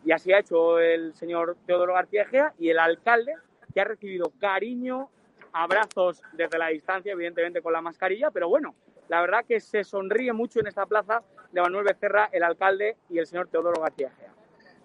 [0.06, 3.36] y así ha hecho el señor Teodoro García Egea y el alcalde,
[3.74, 5.10] que ha recibido cariño,
[5.52, 8.76] abrazos desde la distancia, evidentemente con la mascarilla, pero bueno,
[9.10, 13.18] la verdad que se sonríe mucho en esta plaza de Manuel Becerra, el alcalde y
[13.18, 14.34] el señor Teodoro García Egea.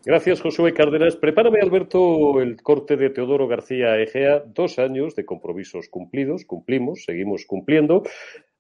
[0.06, 1.16] Gracias, Josué Cárdenas.
[1.16, 4.42] Prepárame, Alberto, el corte de Teodoro García Egea.
[4.46, 8.02] Dos años de compromisos cumplidos, cumplimos, seguimos cumpliendo.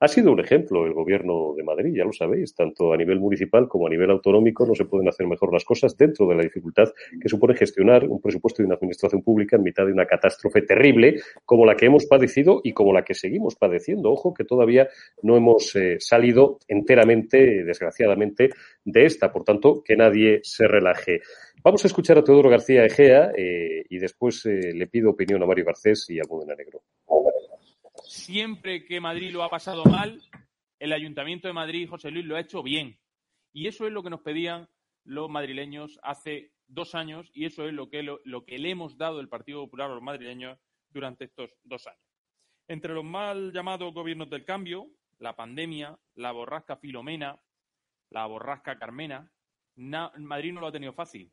[0.00, 3.68] Ha sido un ejemplo el gobierno de Madrid, ya lo sabéis, tanto a nivel municipal
[3.68, 6.92] como a nivel autonómico no se pueden hacer mejor las cosas dentro de la dificultad
[7.20, 11.20] que supone gestionar un presupuesto de una administración pública en mitad de una catástrofe terrible
[11.44, 14.10] como la que hemos padecido y como la que seguimos padeciendo.
[14.10, 14.88] Ojo que todavía
[15.22, 18.50] no hemos eh, salido enteramente, desgraciadamente,
[18.84, 19.32] de esta.
[19.32, 21.20] Por tanto, que nadie se relaje.
[21.62, 25.46] Vamos a escuchar a Teodoro García Egea eh, y después eh, le pido opinión a
[25.46, 26.82] Mario Garcés y a Mudena Negro
[28.06, 30.22] siempre que Madrid lo ha pasado mal,
[30.78, 32.98] el Ayuntamiento de Madrid, José Luis, lo ha hecho bien.
[33.52, 34.68] Y eso es lo que nos pedían
[35.04, 39.20] los madrileños hace dos años y eso es lo que, lo, que le hemos dado
[39.20, 40.58] el Partido Popular a los madrileños
[40.90, 42.00] durante estos dos años.
[42.68, 44.88] Entre los mal llamados gobiernos del cambio,
[45.18, 47.38] la pandemia, la borrasca Filomena,
[48.10, 49.30] la borrasca Carmena,
[49.76, 51.30] Madrid no lo ha tenido fácil.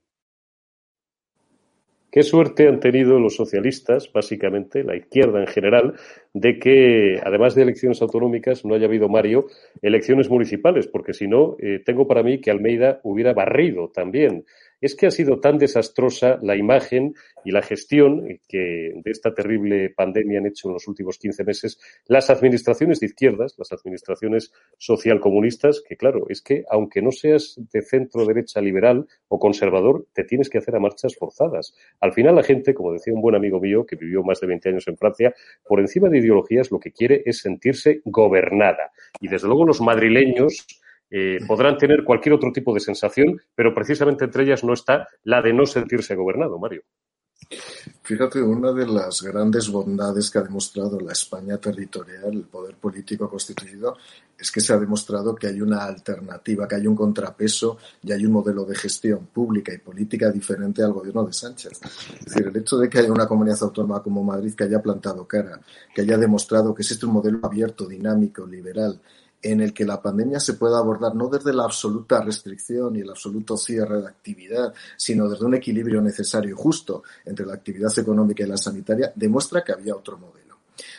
[2.12, 5.94] Qué suerte han tenido los socialistas, básicamente, la izquierda en general,
[6.34, 9.48] de que, además de elecciones autonómicas, no haya habido, Mario,
[9.82, 14.44] elecciones municipales, porque si no, eh, tengo para mí que Almeida hubiera barrido también
[14.82, 17.14] es que ha sido tan desastrosa la imagen
[17.46, 21.80] y la gestión que de esta terrible pandemia han hecho en los últimos 15 meses
[22.08, 27.82] las administraciones de izquierdas, las administraciones socialcomunistas, que claro, es que aunque no seas de
[27.82, 31.74] centro derecha liberal o conservador, te tienes que hacer a marchas forzadas.
[32.00, 34.70] Al final la gente, como decía un buen amigo mío que vivió más de 20
[34.70, 35.34] años en Francia,
[35.68, 38.92] por encima de ideologías lo que quiere es sentirse gobernada.
[39.20, 40.66] Y desde luego los madrileños
[41.12, 45.42] eh, podrán tener cualquier otro tipo de sensación, pero precisamente entre ellas no está la
[45.42, 46.84] de no sentirse gobernado, Mario.
[48.04, 53.30] Fíjate, una de las grandes bondades que ha demostrado la España territorial, el poder político
[53.30, 53.98] constituido,
[54.38, 58.26] es que se ha demostrado que hay una alternativa, que hay un contrapeso y hay
[58.26, 61.80] un modelo de gestión pública y política diferente al gobierno de Sánchez.
[62.20, 65.28] Es decir, el hecho de que haya una comunidad autónoma como Madrid que haya plantado
[65.28, 65.60] cara,
[65.94, 69.00] que haya demostrado que existe un modelo abierto, dinámico, liberal,
[69.42, 73.10] en el que la pandemia se pueda abordar no desde la absoluta restricción y el
[73.10, 78.44] absoluto cierre de actividad, sino desde un equilibrio necesario y justo entre la actividad económica
[78.44, 80.42] y la sanitaria, demuestra que había otro modelo.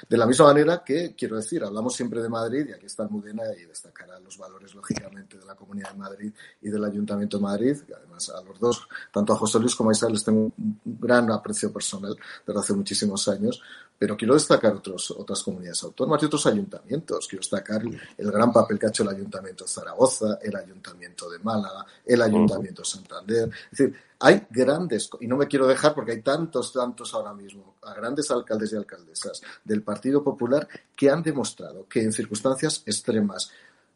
[0.08, 3.42] De la misma manera que, quiero decir, hablamos siempre de Madrid y aquí está Mudena
[3.58, 7.76] y destacará los valores, lógicamente, de la Comunidad de Madrid y del Ayuntamiento de Madrid.
[7.96, 11.30] además, a los dos, tanto a José Luis como a Isabel, les tengo un gran
[11.30, 13.62] aprecio personal desde hace muchísimos años.
[14.02, 17.28] Pero quiero destacar otros, otras comunidades autónomas y otros ayuntamientos.
[17.28, 17.82] Quiero destacar
[18.18, 22.20] el gran papel que ha hecho el Ayuntamiento de Zaragoza, el Ayuntamiento de Málaga, el
[22.20, 23.48] Ayuntamiento de Santander.
[23.70, 27.76] Es decir, hay grandes, y no me quiero dejar porque hay tantos, tantos ahora mismo,
[27.82, 33.52] a grandes alcaldes y alcaldesas del Partido Popular que han demostrado que en circunstancias extremas,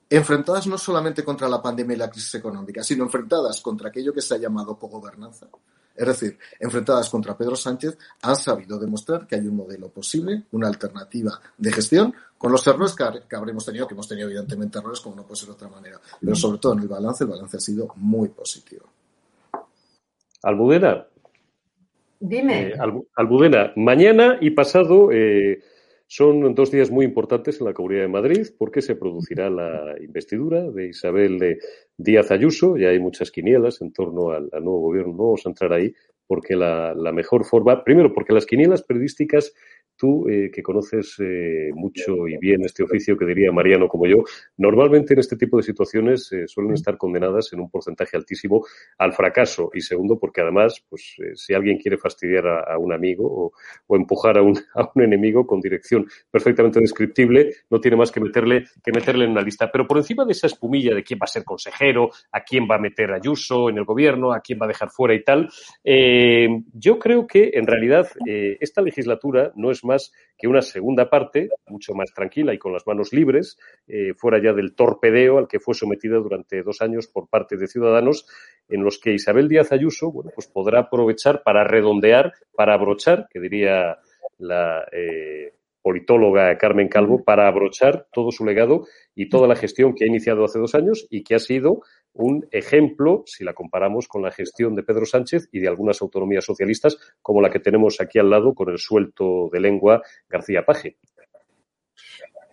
[0.09, 4.23] enfrentadas no solamente contra la pandemia y la crisis económica, sino enfrentadas contra aquello que
[4.23, 5.49] se ha llamado cogobernanza,
[5.97, 10.69] es decir, enfrentadas contra Pedro Sánchez, han sabido demostrar que hay un modelo posible, una
[10.69, 15.17] alternativa de gestión, con los errores que, habremos tenido, que hemos tenido evidentemente errores como
[15.17, 17.61] no puede ser de otra manera, pero sobre todo en el balance, el balance ha
[17.61, 18.87] sido muy positivo.
[20.43, 21.07] Almudena.
[22.21, 22.69] Dime.
[22.69, 22.75] Eh,
[23.17, 25.63] Almudena, mañana y pasado eh,
[26.07, 30.71] son dos días muy importantes en la Comunidad de Madrid porque se producirá la investidura
[30.71, 31.59] de Isabel de
[31.97, 32.77] Díaz Ayuso.
[32.77, 35.13] Ya hay muchas quinielas en torno al, nuevo gobierno.
[35.13, 35.93] No vamos a entrar ahí
[36.29, 39.53] porque la, la, mejor forma, primero porque las quinielas periodísticas
[39.99, 44.25] Tú, eh, que conoces eh, mucho y bien este oficio, que diría Mariano como yo,
[44.59, 48.67] normalmente en este tipo de situaciones eh, suelen estar condenadas en un porcentaje altísimo
[48.99, 49.71] al fracaso.
[49.73, 53.53] Y segundo, porque además, pues si alguien quiere fastidiar a, un amigo
[53.87, 58.21] o, empujar a un, a un, enemigo con dirección perfectamente descriptible, no tiene más que
[58.21, 59.73] meterle, que meterle en una lista.
[59.73, 62.75] Pero por encima de esa espumilla de quién va a ser consejero, a quién va
[62.77, 65.49] a meter Ayuso en el gobierno, a quién va a dejar fuera y tal,
[66.75, 71.95] yo creo que en realidad esta legislatura no es más que una segunda parte, mucho
[71.95, 75.75] más tranquila y con las manos libres, eh, fuera ya del torpedeo al que fue
[75.75, 78.27] sometida durante dos años por parte de Ciudadanos,
[78.69, 83.41] en los que Isabel Díaz Ayuso, bueno, pues podrá aprovechar para redondear, para abrochar, que
[83.41, 83.97] diría
[84.39, 90.05] la eh, politóloga Carmen Calvo, para abrochar todo su legado y toda la gestión que
[90.05, 91.81] ha iniciado hace dos años y que ha sido
[92.17, 96.45] un ejemplo, si la comparamos con la gestión de Pedro Sánchez y de algunas autonomías
[96.45, 100.97] socialistas, como la que tenemos aquí al lado con el suelto de lengua García Paje.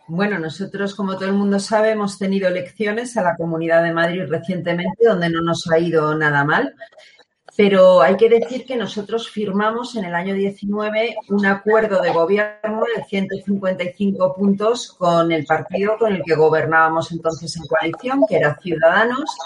[0.08, 4.24] Bueno, nosotros, como todo el mundo sabe, hemos tenido elecciones a la Comunidad de Madrid
[4.28, 6.76] recientemente, donde no nos ha ido nada mal.
[7.56, 12.84] Pero hay que decir que nosotros firmamos en el año 19 un acuerdo de gobierno
[12.96, 18.58] de 155 puntos con el partido con el que gobernábamos entonces en coalición, que era
[18.60, 19.38] Ciudadanos,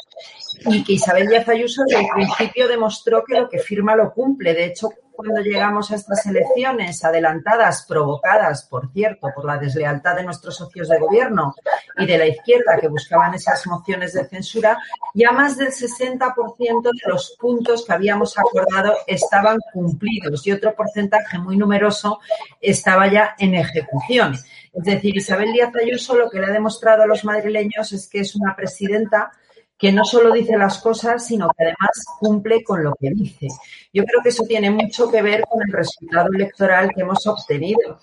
[0.65, 4.53] y que Isabel Díaz Ayuso desde el principio demostró que lo que firma lo cumple.
[4.53, 10.23] De hecho, cuando llegamos a estas elecciones adelantadas, provocadas, por cierto, por la deslealtad de
[10.23, 11.55] nuestros socios de gobierno
[11.97, 14.77] y de la izquierda que buscaban esas mociones de censura,
[15.15, 21.39] ya más del 60% de los puntos que habíamos acordado estaban cumplidos y otro porcentaje
[21.39, 22.19] muy numeroso
[22.61, 24.33] estaba ya en ejecución.
[24.33, 28.19] Es decir, Isabel Díaz Ayuso lo que le ha demostrado a los madrileños es que
[28.19, 29.31] es una presidenta
[29.77, 33.47] que no solo dice las cosas, sino que además cumple con lo que dice.
[33.93, 37.99] Yo creo que eso tiene mucho que ver con el resultado electoral que hemos obtenido.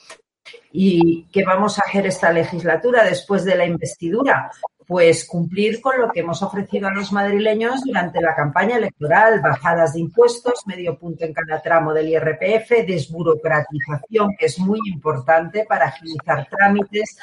[0.73, 4.51] ¿Y qué vamos a hacer esta legislatura después de la investidura?
[4.87, 9.95] Pues cumplir con lo que hemos ofrecido a los madrileños durante la campaña electoral, bajadas
[9.95, 15.87] de impuestos, medio punto en cada tramo del IRPF, desburocratización, que es muy importante para
[15.87, 17.17] agilizar trámites,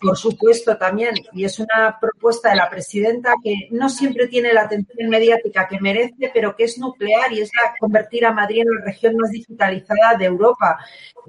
[0.00, 4.62] por supuesto, también, y es una propuesta de la presidenta que no siempre tiene la
[4.62, 8.74] atención mediática que merece, pero que es nuclear y es la convertir a Madrid en
[8.74, 10.78] la región más digitalizada de Europa.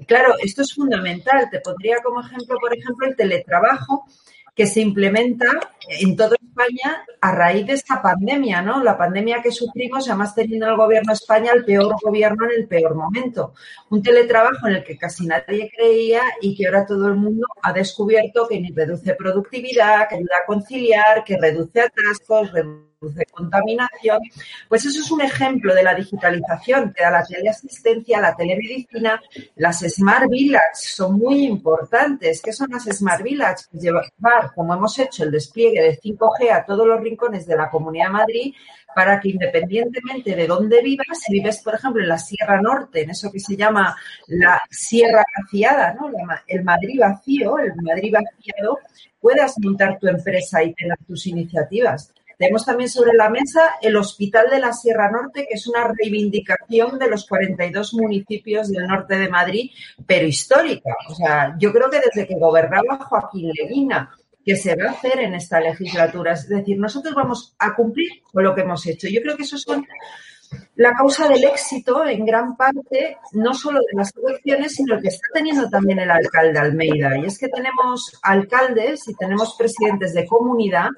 [0.06, 1.48] claro, esto es fundamental.
[1.50, 4.04] Te pondría como ejemplo, por ejemplo, el teletrabajo
[4.58, 5.46] que se implementa
[5.88, 8.82] en toda España a raíz de esta pandemia, ¿no?
[8.82, 12.66] La pandemia que sufrimos, además teniendo el gobierno de España el peor gobierno en el
[12.66, 13.54] peor momento.
[13.90, 17.72] Un teletrabajo en el que casi nadie creía y que ahora todo el mundo ha
[17.72, 24.18] descubierto que reduce productividad, que ayuda a conciliar, que reduce atascos, reduce de contaminación,
[24.68, 29.20] pues eso es un ejemplo de la digitalización que da la teleasistencia, la telemedicina,
[29.56, 32.42] las Smart Village son muy importantes.
[32.42, 33.66] ¿Qué son las Smart Village?
[33.70, 37.70] Pues llevar, como hemos hecho, el despliegue de 5G a todos los rincones de la
[37.70, 38.54] Comunidad de Madrid
[38.94, 43.10] para que independientemente de dónde vivas, si vives, por ejemplo, en la Sierra Norte, en
[43.10, 46.10] eso que se llama la Sierra Vaciada, ¿no?
[46.48, 48.80] el Madrid vacío, el Madrid vaciado,
[49.20, 52.12] puedas montar tu empresa y tener tus iniciativas.
[52.38, 56.98] Tenemos también sobre la mesa el Hospital de la Sierra Norte, que es una reivindicación
[56.98, 59.70] de los 42 municipios del norte de Madrid,
[60.06, 60.90] pero histórica.
[61.10, 64.10] O sea, yo creo que desde que gobernaba Joaquín Leguina,
[64.44, 66.32] que se va a hacer en esta legislatura.
[66.32, 69.08] Es decir, nosotros vamos a cumplir con lo que hemos hecho.
[69.08, 69.84] Yo creo que eso son
[70.76, 75.26] la causa del éxito en gran parte, no solo de las elecciones, sino que está
[75.34, 77.18] teniendo también el alcalde Almeida.
[77.18, 80.88] Y es que tenemos alcaldes y tenemos presidentes de comunidad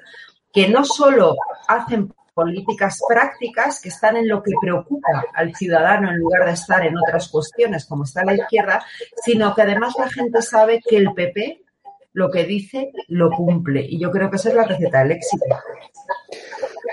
[0.53, 1.37] que no solo
[1.69, 6.85] hacen políticas prácticas que están en lo que preocupa al ciudadano en lugar de estar
[6.87, 8.85] en otras cuestiones como está la izquierda,
[9.23, 11.61] sino que además la gente sabe que el PP
[12.13, 13.85] lo que dice lo cumple.
[13.89, 15.47] Y yo creo que esa es la receta del éxito.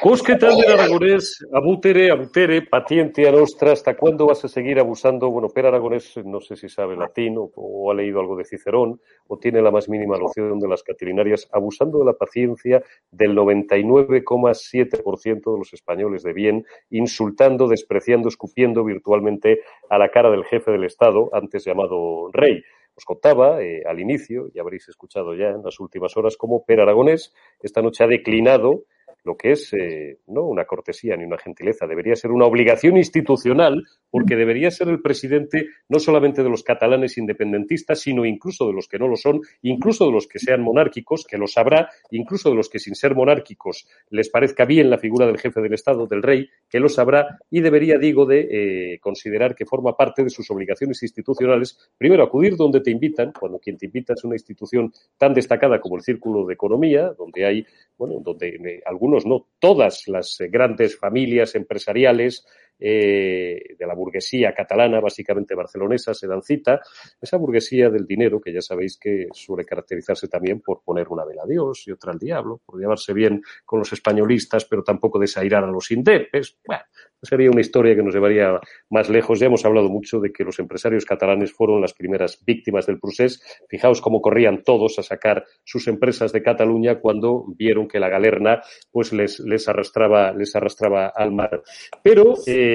[0.04, 4.78] Pues que tal de Aragonés, abutere, abutere, patiente a nostra, ¿hasta cuándo vas a seguir
[4.80, 5.32] abusando?
[5.32, 9.40] Bueno, Per Aragonés no sé si sabe latín o, ha leído algo de Cicerón o
[9.40, 15.58] tiene la más mínima noción de las catilinarias, abusando de la paciencia del 99,7% de
[15.58, 21.32] los españoles de bien, insultando, despreciando, escupiendo virtualmente a la cara del jefe del Estado,
[21.34, 22.62] antes llamado rey.
[22.98, 26.80] Os contaba eh, al inicio, y habréis escuchado ya en las últimas horas, cómo Per
[26.80, 27.32] Aragonés
[27.62, 28.86] esta noche ha declinado
[29.24, 33.84] lo que es eh, no una cortesía ni una gentileza, debería ser una obligación institucional,
[34.10, 38.88] porque debería ser el presidente no solamente de los catalanes independentistas, sino incluso de los
[38.88, 42.56] que no lo son, incluso de los que sean monárquicos, que lo sabrá, incluso de
[42.56, 46.24] los que sin ser monárquicos les parezca bien la figura del jefe del Estado, del
[46.24, 50.50] rey, que lo sabrá, y debería, digo, de eh, considerar que forma parte de sus
[50.52, 55.34] obligaciones institucionales, primero acudir donde te invitan, cuando quien te invita es una institución tan
[55.34, 57.66] destacada como el Círculo de Economía, donde hay,
[57.98, 62.46] bueno, donde eh, algunos no todas las eh, grandes familias empresariales
[62.80, 66.82] eh, de la burguesía catalana, básicamente barcelonesa, se dan cita,
[67.20, 71.44] esa burguesía del dinero que ya sabéis que suele caracterizarse también por poner una vela
[71.44, 75.64] a Dios y otra al diablo, por llevarse bien con los españolistas, pero tampoco desairar
[75.64, 76.58] a los indepes.
[76.66, 76.84] Bueno,
[77.22, 78.60] sería una historia que nos llevaría
[78.90, 79.40] más lejos.
[79.40, 83.42] Ya hemos hablado mucho de que los empresarios catalanes fueron las primeras víctimas del procés.
[83.68, 88.62] Fijaos cómo corrían todos a sacar sus empresas de Cataluña cuando vieron que la galerna
[88.92, 91.64] pues les, les arrastraba, les arrastraba al mar.
[92.04, 92.67] Pero eh,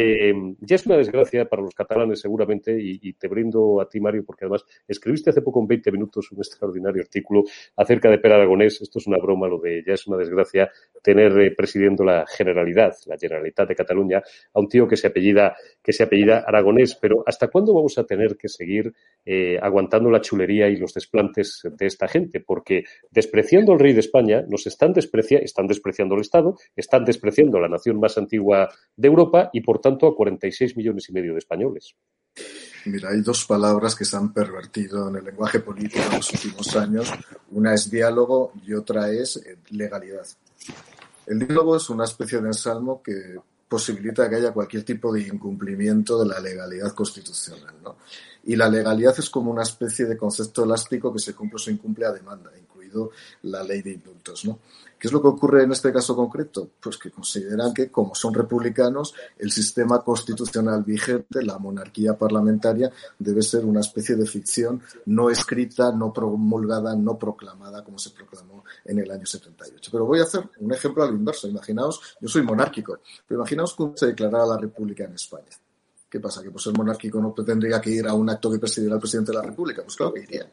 [0.61, 4.45] ya es una desgracia para los catalanes seguramente, y, te brindo a ti, Mario, porque
[4.45, 7.45] además escribiste hace poco en 20 minutos un extraordinario artículo
[7.77, 8.81] acerca de Per Aragonés.
[8.81, 10.71] Esto es una broma, lo de ya es una desgracia
[11.03, 14.23] tener eh, presidiendo la Generalidad, la Generalitat de Cataluña,
[14.55, 16.97] a un tío que se apellida, que se apellida Aragonés.
[17.01, 18.93] Pero ¿hasta cuándo vamos a tener que seguir
[19.25, 22.41] eh, aguantando la chulería y los desplantes de esta gente?
[22.41, 27.59] Porque despreciando al rey de España, nos están, desprecia están despreciando al Estado, están despreciando
[27.59, 31.41] la nación más antigua de Europa y, por tanto, a 46 millones y medio de
[31.41, 31.95] españoles.
[32.87, 36.75] Mira, hay dos palabras que se han pervertido en el lenguaje político en los últimos
[36.77, 37.13] años.
[37.51, 40.27] Una es diálogo y otra es eh, legalidad.
[41.27, 43.37] El diálogo es una especie de ensalmo que
[43.69, 47.75] posibilita que haya cualquier tipo de incumplimiento de la legalidad constitucional.
[47.83, 47.97] ¿no?
[48.45, 51.71] Y la legalidad es como una especie de concepto elástico que se cumple o se
[51.71, 54.45] incumple a demanda, incluido la ley de indultos.
[54.45, 54.59] ¿no?
[55.03, 56.71] ¿Qué es lo que ocurre en este caso concreto?
[56.81, 62.89] Pues que consideran que, como son republicanos, el sistema constitucional vigente, la monarquía parlamentaria,
[63.19, 68.63] debe ser una especie de ficción no escrita, no promulgada, no proclamada, como se proclamó
[68.85, 69.91] en el año 78.
[69.91, 71.49] Pero voy a hacer un ejemplo al inverso.
[71.49, 75.51] Imaginaos, yo soy monárquico, pero imaginaos cómo se declarara la República en España.
[76.09, 76.45] ¿Qué pasa?
[76.45, 79.33] ¿Que por ser monárquico no tendría que ir a un acto que presidiera el presidente
[79.33, 79.83] de la República?
[79.83, 80.49] Pues claro que iría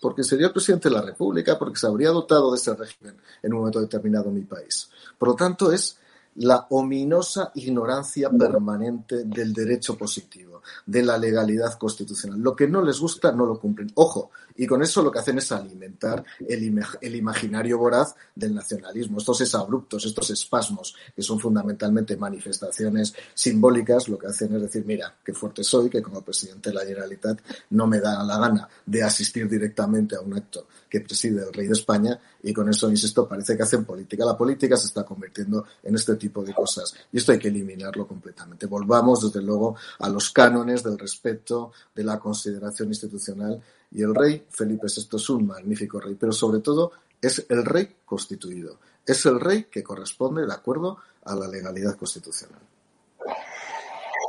[0.00, 3.52] porque sería el presidente de la República, porque se habría dotado de ese régimen en
[3.52, 4.90] un momento determinado en mi país.
[5.18, 5.98] Por lo tanto, es
[6.36, 12.40] la ominosa ignorancia permanente del derecho positivo, de la legalidad constitucional.
[12.40, 13.90] Lo que no les gusta no lo cumplen.
[13.94, 19.18] Ojo, y con eso lo que hacen es alimentar el, imaginario voraz del nacionalismo.
[19.18, 25.14] Estos exabruptos, estos espasmos, que son fundamentalmente manifestaciones simbólicas, lo que hacen es decir, mira,
[25.24, 27.40] qué fuerte soy, que como presidente de la Generalitat
[27.70, 31.66] no me da la gana de asistir directamente a un acto que preside el rey
[31.66, 34.24] de España y con eso, insisto, parece que hacen política.
[34.24, 38.06] La política se está convirtiendo en este tipo de cosas y esto hay que eliminarlo
[38.06, 38.66] completamente.
[38.66, 44.46] Volvamos, desde luego, a los cánones del respeto, de la consideración institucional y el rey
[44.48, 48.78] Felipe VI es un magnífico rey, pero sobre todo es el rey constituido.
[49.04, 52.60] Es el rey que corresponde de acuerdo a la legalidad constitucional.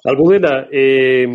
[0.07, 1.27] Almudena, eh,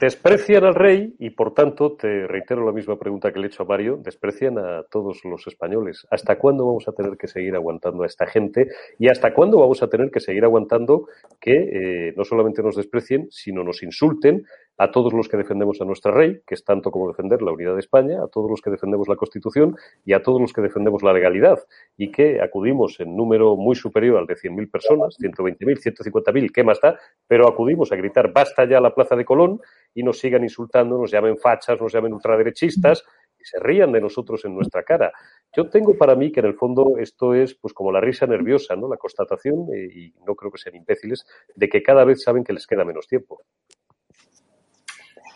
[0.00, 3.62] desprecian al rey y, por tanto, te reitero la misma pregunta que le he hecho
[3.62, 6.04] a Mario, desprecian a todos los españoles.
[6.10, 8.66] ¿Hasta cuándo vamos a tener que seguir aguantando a esta gente?
[8.98, 11.06] ¿Y hasta cuándo vamos a tener que seguir aguantando
[11.40, 14.46] que eh, no solamente nos desprecien, sino nos insulten,
[14.82, 17.74] a todos los que defendemos a nuestra rey, que es tanto como defender la unidad
[17.74, 21.04] de España, a todos los que defendemos la Constitución y a todos los que defendemos
[21.04, 21.60] la legalidad,
[21.96, 26.80] y que acudimos en número muy superior al de 100.000 personas, 120.000, 150.000, ¿qué más
[26.80, 26.98] da?
[27.28, 29.60] Pero acudimos a gritar basta ya a la Plaza de Colón
[29.94, 33.04] y nos sigan insultando, nos llamen fachas, nos llamen ultraderechistas
[33.38, 35.12] y se rían de nosotros en nuestra cara.
[35.54, 38.74] Yo tengo para mí que en el fondo esto es pues como la risa nerviosa,
[38.74, 38.88] ¿no?
[38.88, 42.52] La constatación, eh, y no creo que sean imbéciles, de que cada vez saben que
[42.52, 43.42] les queda menos tiempo.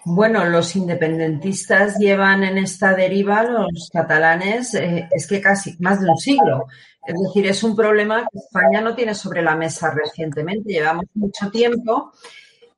[0.08, 6.08] Bueno, los independentistas llevan en esta deriva, los catalanes, eh, es que casi más de
[6.08, 6.66] un siglo.
[7.04, 11.50] Es decir, es un problema que España no tiene sobre la mesa recientemente, llevamos mucho
[11.50, 12.12] tiempo.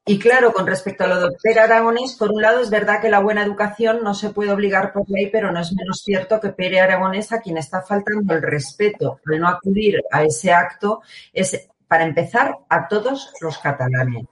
[0.07, 3.11] Y claro, con respecto a lo de Pere Aragonés, por un lado es verdad que
[3.11, 6.49] la buena educación no se puede obligar por ley, pero no es menos cierto que
[6.49, 11.03] Pere Aragonés, a quien está faltando el respeto al no acudir a ese acto,
[11.35, 14.25] es, para empezar, a todos los catalanes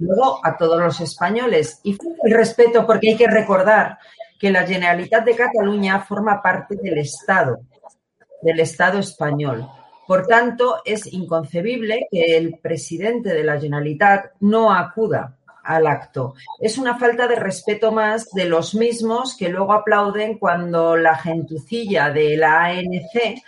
[0.00, 1.80] luego a todos los españoles.
[1.84, 3.98] Y el respeto, porque hay que recordar
[4.38, 7.60] que la Generalitat de Cataluña forma parte del Estado,
[8.42, 9.68] del Estado español.
[10.06, 16.34] Por tanto, es inconcebible que el presidente de la Generalitat no acuda al acto.
[16.58, 22.10] Es una falta de respeto más de los mismos que luego aplauden cuando la gentucilla
[22.10, 23.40] de la ANC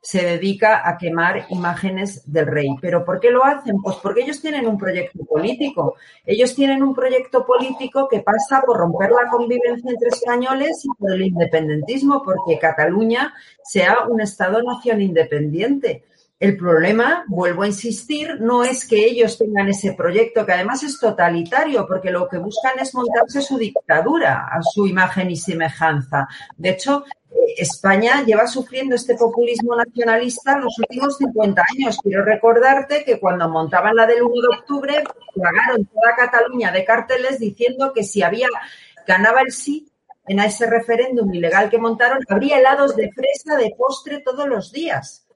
[0.00, 2.68] se dedica a quemar imágenes del rey.
[2.80, 3.76] ¿Pero por qué lo hacen?
[3.82, 5.96] Pues porque ellos tienen un proyecto político.
[6.24, 11.12] Ellos tienen un proyecto político que pasa por romper la convivencia entre españoles y por
[11.12, 16.04] el independentismo, porque Cataluña sea un Estado-nación independiente.
[16.40, 21.00] El problema, vuelvo a insistir, no es que ellos tengan ese proyecto, que además es
[21.00, 26.28] totalitario, porque lo que buscan es montarse su dictadura a su imagen y semejanza.
[26.56, 31.98] De hecho, eh, España lleva sufriendo este populismo nacionalista los últimos 50 años.
[32.00, 37.40] Quiero recordarte que cuando montaban la del 1 de octubre, plagaron toda Cataluña de carteles
[37.40, 38.46] diciendo que si había
[39.08, 39.90] ganaba el sí
[40.28, 45.27] en ese referéndum ilegal que montaron, habría helados de fresa de postre todos los días.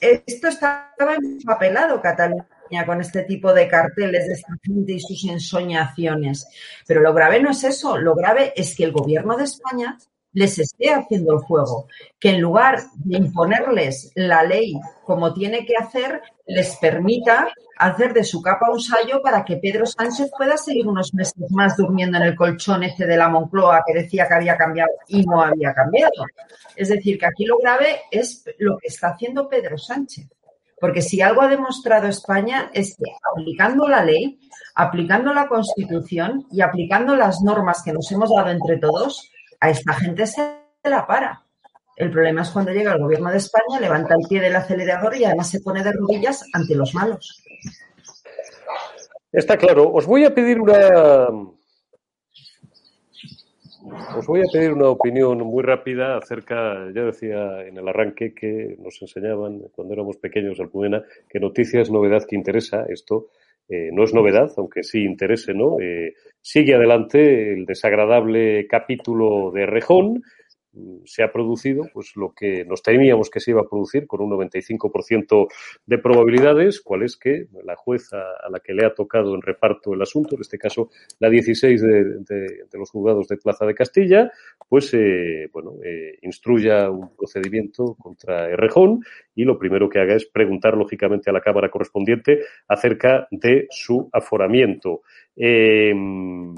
[0.00, 6.46] Esto estaba empapelado Cataluña con este tipo de carteles de esta gente y sus ensoñaciones.
[6.86, 9.96] Pero lo grave no es eso, lo grave es que el gobierno de España
[10.36, 11.88] les esté haciendo el juego,
[12.20, 18.22] que en lugar de imponerles la ley como tiene que hacer, les permita hacer de
[18.22, 22.24] su capa un sallo para que Pedro Sánchez pueda seguir unos meses más durmiendo en
[22.24, 26.26] el colchón ese de la Moncloa que decía que había cambiado y no había cambiado.
[26.74, 30.28] Es decir, que aquí lo grave es lo que está haciendo Pedro Sánchez.
[30.78, 34.38] Porque si algo ha demostrado España es que aplicando la ley,
[34.74, 39.30] aplicando la Constitución y aplicando las normas que nos hemos dado entre todos,
[39.60, 40.42] a esta gente se
[40.84, 41.42] la para.
[41.96, 45.24] El problema es cuando llega el gobierno de España, levanta el pie del acelerador y
[45.24, 47.42] además se pone de rodillas ante los malos.
[49.32, 49.90] Está claro.
[49.92, 51.28] Os voy a pedir una.
[54.16, 58.76] Os voy a pedir una opinión muy rápida acerca, ya decía en el arranque que
[58.80, 62.84] nos enseñaban cuando éramos pequeños, Alpudena, que noticia es novedad que interesa.
[62.88, 63.28] Esto
[63.68, 65.80] eh, no es novedad, aunque sí interese, ¿no?
[65.80, 70.22] Eh, sigue adelante el desagradable capítulo de Rejón.
[70.76, 74.20] Mm, se ha producido pues lo que nos temíamos que se iba a producir con
[74.20, 75.48] un 95%
[75.86, 79.94] de probabilidades, cuál es que la jueza a la que le ha tocado en reparto
[79.94, 84.30] el asunto, en este caso la 16 de, los juzgados de Plaza de Castilla,
[84.68, 85.74] pues eh, bueno,
[86.20, 89.02] instruya un procedimiento contra Rejón
[89.34, 94.08] y lo primero que haga es preguntar lógicamente a la Cámara correspondiente acerca de su
[94.12, 95.02] aforamiento.
[95.34, 96.54] Em,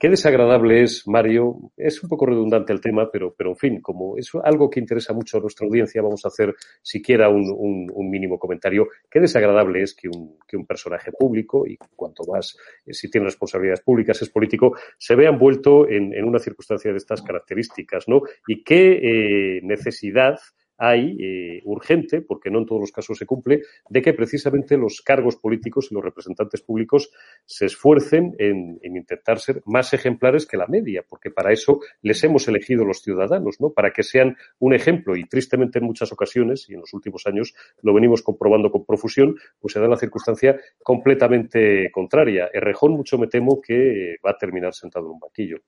[0.00, 4.16] qué desagradable es, Mario, es un poco redundante el tema, pero, pero en fin, como
[4.16, 8.88] es algo que interesa mucho a nuestra audiencia, vamos a hacer siquiera un, mínimo comentario.
[9.10, 13.26] Qué desagradable es que un, que un personaje público, y cuanto más eh, si tiene
[13.26, 18.22] responsabilidades públicas es político, se vea envuelto en, una circunstancia de estas características, ¿no?
[18.46, 20.40] Y qué eh, necesidad
[20.80, 25.02] hay eh, urgente, porque no en todos los casos se cumple, de que precisamente los
[25.02, 27.10] cargos políticos y los representantes públicos
[27.44, 32.24] se esfuercen en, en intentar ser más ejemplares que la media, porque para eso les
[32.24, 33.70] hemos elegido los ciudadanos, ¿no?
[33.70, 37.54] Para que sean un ejemplo y tristemente en muchas ocasiones y en los últimos años
[37.82, 42.48] lo venimos comprobando con profusión, pues se da la circunstancia completamente contraria.
[42.52, 45.58] Errejón mucho me temo que va a terminar sentado en un banquillo.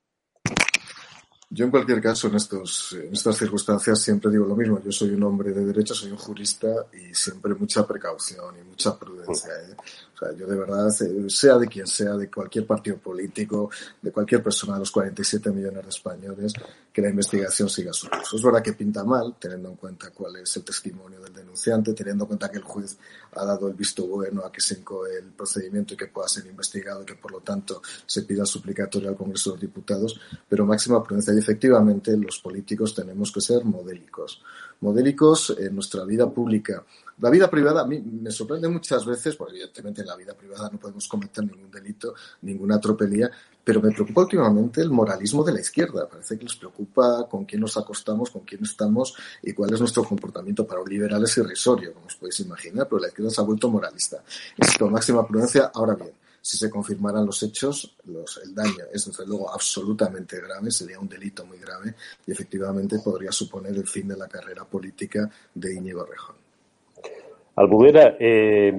[1.55, 4.81] Yo, en cualquier caso, en, estos, en estas circunstancias siempre digo lo mismo.
[4.83, 8.99] Yo soy un hombre de derecho, soy un jurista y siempre mucha precaución y mucha
[8.99, 9.51] prudencia.
[9.69, 9.77] ¿eh?
[10.37, 10.89] Yo de verdad,
[11.29, 13.71] sea de quien sea, de cualquier partido político,
[14.01, 16.53] de cualquier persona de los 47 millones de españoles,
[16.93, 18.37] que la investigación siga su curso.
[18.37, 22.25] Es verdad que pinta mal, teniendo en cuenta cuál es el testimonio del denunciante, teniendo
[22.25, 22.97] en cuenta que el juez
[23.35, 26.47] ha dado el visto bueno a que se incoe el procedimiento y que pueda ser
[26.47, 30.67] investigado y que, por lo tanto, se pida suplicatorio al Congreso de los Diputados, pero
[30.67, 34.43] máxima prudencia efectivamente los políticos tenemos que ser modélicos.
[34.81, 36.85] Modélicos en nuestra vida pública.
[37.23, 40.69] La vida privada a mí me sorprende muchas veces, porque evidentemente en la vida privada
[40.73, 43.31] no podemos cometer ningún delito, ninguna tropelía,
[43.63, 46.09] pero me preocupa últimamente el moralismo de la izquierda.
[46.09, 50.03] Parece que les preocupa con quién nos acostamos, con quién estamos y cuál es nuestro
[50.03, 50.67] comportamiento.
[50.67, 53.71] Para un liberal es irrisorio, como os podéis imaginar, pero la izquierda se ha vuelto
[53.71, 54.25] moralista.
[54.57, 55.71] Esto, máxima prudencia.
[55.73, 56.11] Ahora bien,
[56.41, 61.09] si se confirmaran los hechos, los, el daño es desde luego absolutamente grave, sería un
[61.09, 61.95] delito muy grave
[62.27, 66.42] y efectivamente podría suponer el fin de la carrera política de Íñigo Rejón.
[67.55, 68.73] Albudera, eh,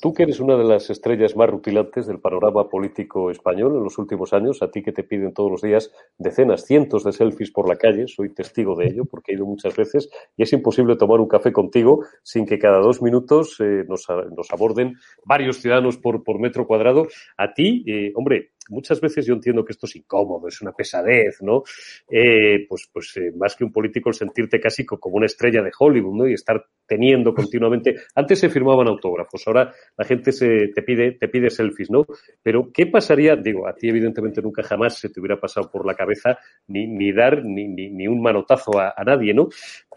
[0.00, 3.98] tú que eres una de las estrellas más rutilantes del panorama político español en los
[3.98, 7.68] últimos años, a ti que te piden todos los días decenas, cientos de selfies por
[7.68, 11.20] la calle, soy testigo de ello porque he ido muchas veces y es imposible tomar
[11.20, 14.06] un café contigo sin que cada dos minutos eh, nos,
[14.36, 17.06] nos, aborden varios ciudadanos por, por metro cuadrado.
[17.36, 21.42] A ti, eh, hombre, muchas veces yo entiendo que esto es incómodo, es una pesadez,
[21.42, 21.62] ¿no?
[22.10, 25.70] Eh, pues pues eh, más que un político el sentirte casi como una estrella de
[25.76, 26.28] Hollywood, ¿no?
[26.28, 27.96] Y estar teniendo continuamente.
[28.14, 32.06] Antes se firmaban autógrafos, ahora la gente se te pide te pide selfies, ¿no?
[32.42, 35.94] Pero qué pasaría, digo, a ti evidentemente nunca jamás se te hubiera pasado por la
[35.94, 39.48] cabeza ni, ni dar ni, ni, ni un manotazo a, a, nadie, ¿no?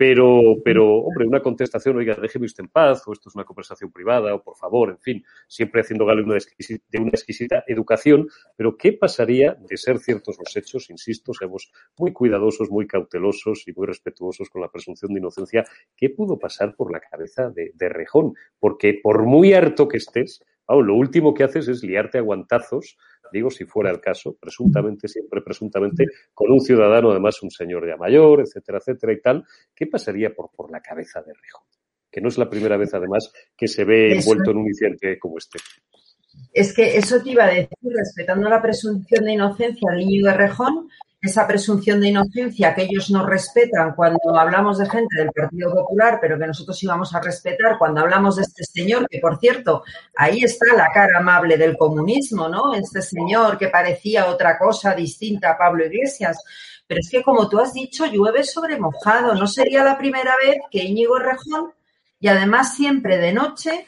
[0.01, 3.91] Pero pero hombre, una contestación, oiga, déjeme usted en paz, o esto es una conversación
[3.91, 8.27] privada, o por favor, en fin, siempre haciendo gala de una exquisita educación,
[8.57, 10.89] pero ¿qué pasaría de ser ciertos los hechos?
[10.89, 15.65] Insisto, seamos muy cuidadosos, muy cautelosos y muy respetuosos con la presunción de inocencia.
[15.95, 18.33] ¿Qué pudo pasar por la cabeza de, de Rejón?
[18.57, 20.41] Porque por muy harto que estés,
[20.79, 22.97] lo último que haces es liarte a guantazos,
[23.31, 27.97] digo si fuera el caso, presuntamente, siempre presuntamente, con un ciudadano, además un señor ya
[27.97, 29.45] mayor, etcétera, etcétera y tal.
[29.75, 31.63] ¿Qué pasaría por, por la cabeza de Rejón?
[32.11, 35.37] Que no es la primera vez, además, que se ve envuelto en un incidente como
[35.37, 35.59] este.
[36.53, 40.37] Es que eso te iba a decir, respetando la presunción de inocencia del niño de
[40.37, 40.89] Rejón,
[41.21, 46.17] esa presunción de inocencia que ellos no respetan cuando hablamos de gente del Partido Popular,
[46.19, 49.83] pero que nosotros íbamos a respetar cuando hablamos de este señor, que por cierto,
[50.15, 52.73] ahí está la cara amable del comunismo, ¿no?
[52.73, 56.43] Este señor que parecía otra cosa distinta a Pablo Iglesias.
[56.87, 59.35] Pero es que, como tú has dicho, llueve sobre mojado.
[59.35, 61.71] No sería la primera vez que Íñigo Rejón,
[62.19, 63.85] y además siempre de noche,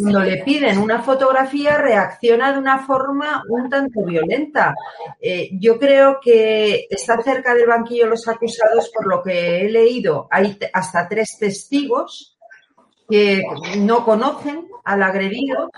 [0.00, 4.74] cuando le piden una fotografía reacciona de una forma un tanto violenta.
[5.20, 10.28] Eh, yo creo que está cerca del banquillo los acusados, por lo que he leído,
[10.30, 12.36] hay hasta tres testigos
[13.08, 13.42] que
[13.78, 15.70] no conocen al agredido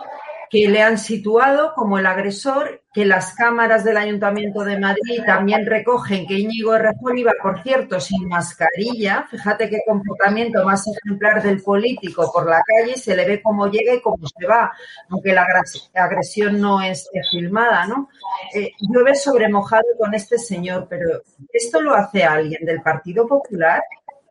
[0.51, 5.67] que le han situado como el agresor, que las cámaras del Ayuntamiento de Madrid también
[5.67, 9.27] recogen que Íñigo Errejón iba, por cierto, sin mascarilla.
[9.31, 13.95] Fíjate qué comportamiento más ejemplar del político por la calle, se le ve cómo llega
[13.95, 14.73] y cómo se va,
[15.11, 15.47] aunque la
[15.95, 18.09] agresión no esté filmada, ¿no?
[18.55, 21.23] Eh, llueve sobre mojado con este señor, pero
[21.53, 23.83] ¿esto lo hace alguien del Partido Popular?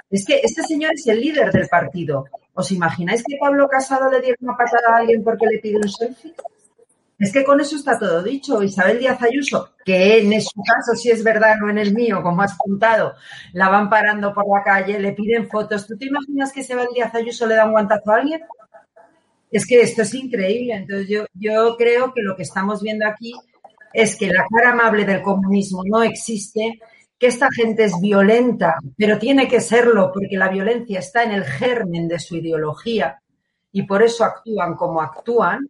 [0.10, 2.26] Es que este señor es el líder del partido.
[2.60, 5.88] ¿Os imagináis que Pablo Casado le diera una patada a alguien porque le pide un
[5.88, 6.34] selfie?
[7.20, 8.64] Es que con eso está todo dicho.
[8.64, 12.42] Isabel Díaz Ayuso, que en su caso, si es verdad, no en el mío, como
[12.42, 13.14] has contado,
[13.54, 15.86] la van parando por la calle, le piden fotos.
[15.86, 18.42] ¿Tú te imaginas que Isabel Díaz Ayuso le da un guantazo a alguien?
[19.52, 20.74] Es que esto es increíble.
[20.74, 23.36] Entonces yo, yo creo que lo que estamos viendo aquí
[23.94, 26.80] es que la cara amable del comunismo no existe
[27.20, 31.44] que esta gente es violenta, pero tiene que serlo porque la violencia está en el
[31.44, 33.20] germen de su ideología
[33.72, 35.68] y por eso actúan como actúan.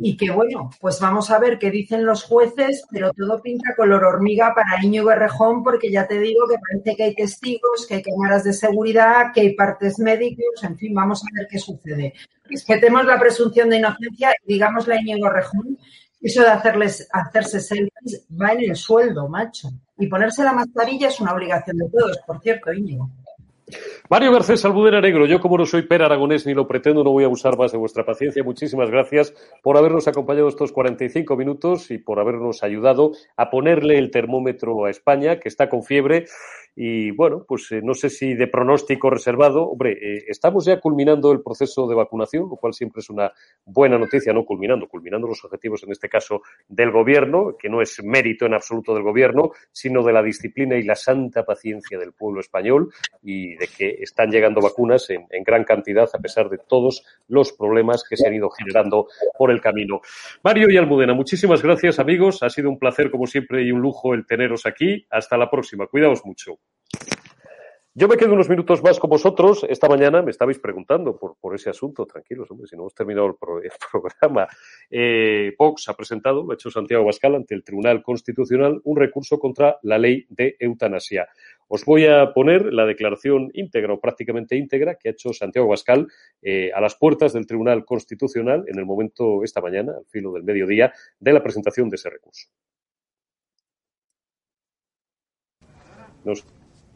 [0.00, 4.04] Y que bueno, pues vamos a ver qué dicen los jueces, pero todo pinta color
[4.04, 8.02] hormiga para Íñigo Errejón, porque ya te digo que parece que hay testigos, que hay
[8.02, 12.14] cámaras de seguridad, que hay partes médicos, en fin, vamos a ver qué sucede.
[12.44, 15.76] Respetemos la presunción de inocencia y digámosle a Íñigo Errejón
[16.20, 19.68] eso de hacerles, hacerse selfies va en el sueldo, macho.
[19.98, 23.10] Y ponerse la mascarilla es una obligación de todos, por cierto, Íñigo.
[24.08, 27.24] Mario Garcés Almudena Negro, yo como no soy Per Aragonés ni lo pretendo, no voy
[27.24, 28.42] a abusar más de vuestra paciencia.
[28.42, 34.10] Muchísimas gracias por habernos acompañado estos 45 minutos y por habernos ayudado a ponerle el
[34.10, 36.26] termómetro a España, que está con fiebre
[36.80, 39.64] y bueno, pues eh, no sé si de pronóstico reservado.
[39.64, 43.32] Hombre, eh, estamos ya culminando el proceso de vacunación, lo cual siempre es una
[43.64, 48.00] buena noticia, no culminando, culminando los objetivos, en este caso, del gobierno, que no es
[48.04, 52.38] mérito en absoluto del gobierno, sino de la disciplina y la santa paciencia del pueblo
[52.38, 52.92] español
[53.24, 57.52] y de que están llegando vacunas en, en gran cantidad a pesar de todos los
[57.54, 60.00] problemas que se han ido generando por el camino.
[60.44, 62.44] Mario y Almudena, muchísimas gracias, amigos.
[62.44, 65.04] Ha sido un placer, como siempre, y un lujo el teneros aquí.
[65.10, 65.88] Hasta la próxima.
[65.88, 66.60] Cuidaos mucho.
[67.98, 69.66] Yo me quedo unos minutos más con vosotros.
[69.68, 72.06] Esta mañana me estabais preguntando por, ese asunto.
[72.06, 73.34] Tranquilos, hombre, si no hemos terminado el
[73.90, 74.46] programa.
[74.88, 79.40] Eh, Vox ha presentado, lo ha hecho Santiago Bascal ante el Tribunal Constitucional, un recurso
[79.40, 81.26] contra la ley de eutanasia.
[81.66, 86.06] Os voy a poner la declaración íntegra o prácticamente íntegra que ha hecho Santiago Bascal
[86.40, 90.44] eh, a las puertas del Tribunal Constitucional en el momento, esta mañana, al filo del
[90.44, 92.46] mediodía, de la presentación de ese recurso.
[96.24, 96.44] Nos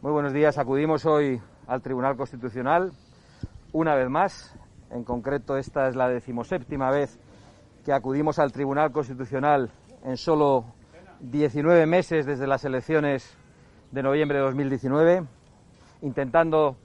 [0.02, 0.58] Muy buenos días.
[0.58, 2.90] Acudimos hoy al Tribunal Constitucional
[3.70, 4.52] una vez más.
[4.90, 7.20] En concreto, esta es la decimoséptima vez
[7.84, 9.70] que acudimos al Tribunal Constitucional
[10.02, 10.64] en solo
[11.20, 13.38] 19 meses desde las elecciones
[13.92, 15.24] de noviembre de 2019,
[16.00, 16.76] intentando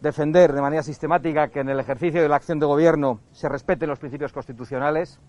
[0.00, 3.88] defender de manera sistemática que en el ejercicio de la acción de gobierno se respeten
[3.88, 5.20] los principios constitucionales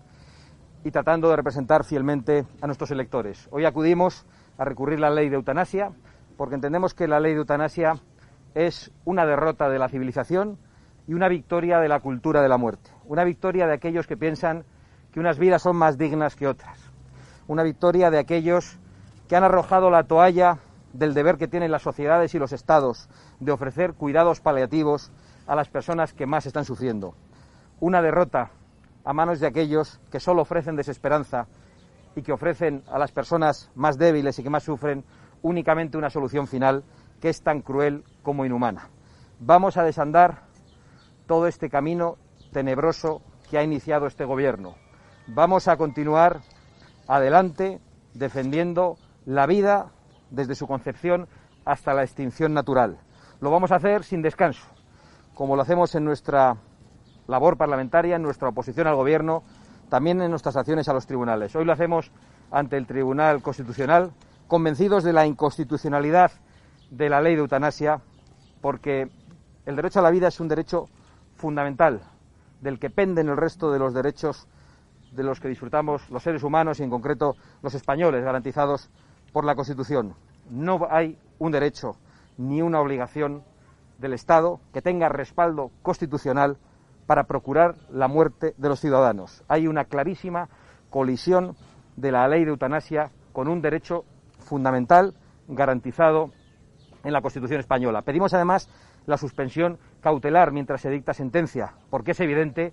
[0.82, 3.46] y tratando de representar fielmente a nuestros electores.
[3.52, 4.26] Hoy acudimos
[4.58, 5.92] a recurrir la ley de eutanasia
[6.36, 7.96] porque entendemos que la ley de eutanasia
[8.54, 10.58] es una derrota de la civilización
[11.06, 12.90] y una victoria de la cultura de la muerte.
[13.04, 14.64] Una victoria de aquellos que piensan
[15.12, 16.78] que unas vidas son más dignas que otras.
[17.46, 18.78] Una victoria de aquellos
[19.28, 20.58] que han arrojado la toalla
[20.92, 23.08] del deber que tienen las sociedades y los estados
[23.40, 25.12] de ofrecer cuidados paliativos
[25.46, 27.14] a las personas que más están sufriendo.
[27.80, 28.50] Una derrota
[29.04, 31.46] a manos de aquellos que solo ofrecen desesperanza
[32.16, 35.04] y que ofrecen a las personas más débiles y que más sufren
[35.44, 36.84] únicamente una solución final
[37.20, 38.88] que es tan cruel como inhumana.
[39.38, 40.42] Vamos a desandar
[41.26, 42.16] todo este camino
[42.50, 43.20] tenebroso
[43.50, 44.74] que ha iniciado este gobierno.
[45.26, 46.40] Vamos a continuar
[47.06, 47.78] adelante
[48.14, 49.92] defendiendo la vida
[50.30, 51.28] desde su concepción
[51.66, 52.98] hasta la extinción natural.
[53.40, 54.66] Lo vamos a hacer sin descanso,
[55.34, 56.56] como lo hacemos en nuestra
[57.26, 59.42] labor parlamentaria, en nuestra oposición al Gobierno,
[59.90, 61.54] también en nuestras acciones a los tribunales.
[61.54, 62.10] Hoy lo hacemos
[62.50, 64.12] ante el Tribunal Constitucional,
[64.46, 66.32] convencidos de la inconstitucionalidad
[66.90, 68.00] de la ley de eutanasia,
[68.60, 69.10] porque
[69.66, 70.88] el derecho a la vida es un derecho
[71.36, 72.02] fundamental,
[72.60, 74.46] del que penden el resto de los derechos
[75.12, 78.90] de los que disfrutamos los seres humanos y en concreto los españoles, garantizados
[79.32, 80.14] por la Constitución.
[80.50, 81.96] No hay un derecho
[82.36, 83.42] ni una obligación
[83.98, 86.58] del Estado que tenga respaldo constitucional
[87.06, 89.44] para procurar la muerte de los ciudadanos.
[89.48, 90.48] Hay una clarísima
[90.90, 91.56] colisión
[91.96, 94.04] de la ley de eutanasia con un derecho
[94.44, 95.14] fundamental
[95.48, 96.30] garantizado
[97.02, 98.02] en la Constitución española.
[98.02, 98.68] Pedimos además
[99.06, 102.72] la suspensión cautelar mientras se dicta sentencia, porque es evidente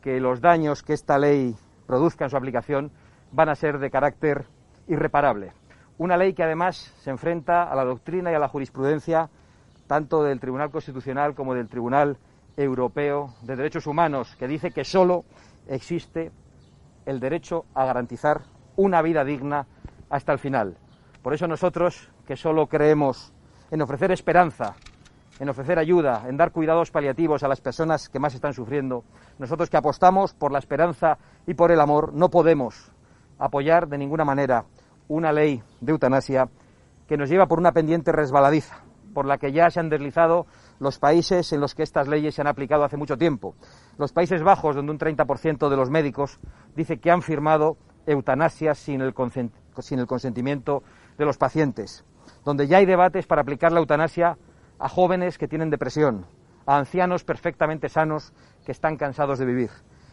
[0.00, 1.56] que los daños que esta ley
[1.86, 2.92] produzca en su aplicación
[3.32, 4.44] van a ser de carácter
[4.86, 5.52] irreparable.
[5.98, 9.30] Una ley que además se enfrenta a la doctrina y a la jurisprudencia
[9.86, 12.16] tanto del Tribunal Constitucional como del Tribunal
[12.56, 15.24] Europeo de Derechos Humanos, que dice que solo
[15.68, 16.30] existe
[17.06, 18.42] el derecho a garantizar
[18.76, 19.66] una vida digna
[20.08, 20.76] hasta el final.
[21.24, 23.32] Por eso nosotros, que solo creemos
[23.70, 24.74] en ofrecer esperanza,
[25.40, 29.04] en ofrecer ayuda, en dar cuidados paliativos a las personas que más están sufriendo,
[29.38, 31.16] nosotros que apostamos por la esperanza
[31.46, 32.92] y por el amor, no podemos
[33.38, 34.66] apoyar de ninguna manera
[35.08, 36.50] una ley de eutanasia
[37.08, 38.82] que nos lleva por una pendiente resbaladiza,
[39.14, 40.44] por la que ya se han deslizado
[40.78, 43.54] los países en los que estas leyes se han aplicado hace mucho tiempo.
[43.96, 46.38] Los Países Bajos, donde un 30% de los médicos
[46.76, 50.82] dice que han firmado eutanasia sin el, consentimiento
[51.18, 52.04] de los pacientes.
[52.44, 54.38] Donde ya hay debates para aplicar la eutanasia
[54.78, 56.26] a jóvenes que tienen depresión,
[56.66, 58.32] a ancianos perfectamente sanos
[58.64, 59.70] que están cansados de vivir.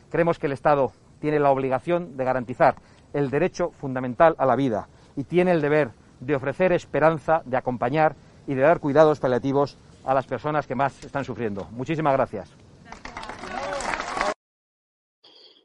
[0.10, 2.76] Creemos que el Estado tiene la obligación de garantizar
[3.14, 8.16] el derecho fundamental a la vida y tiene el deber de ofrecer esperanza, de acompañar
[8.47, 11.68] y de dar cuidados paliativos a las personas que más están sufriendo.
[11.72, 12.56] Muchísimas gracias.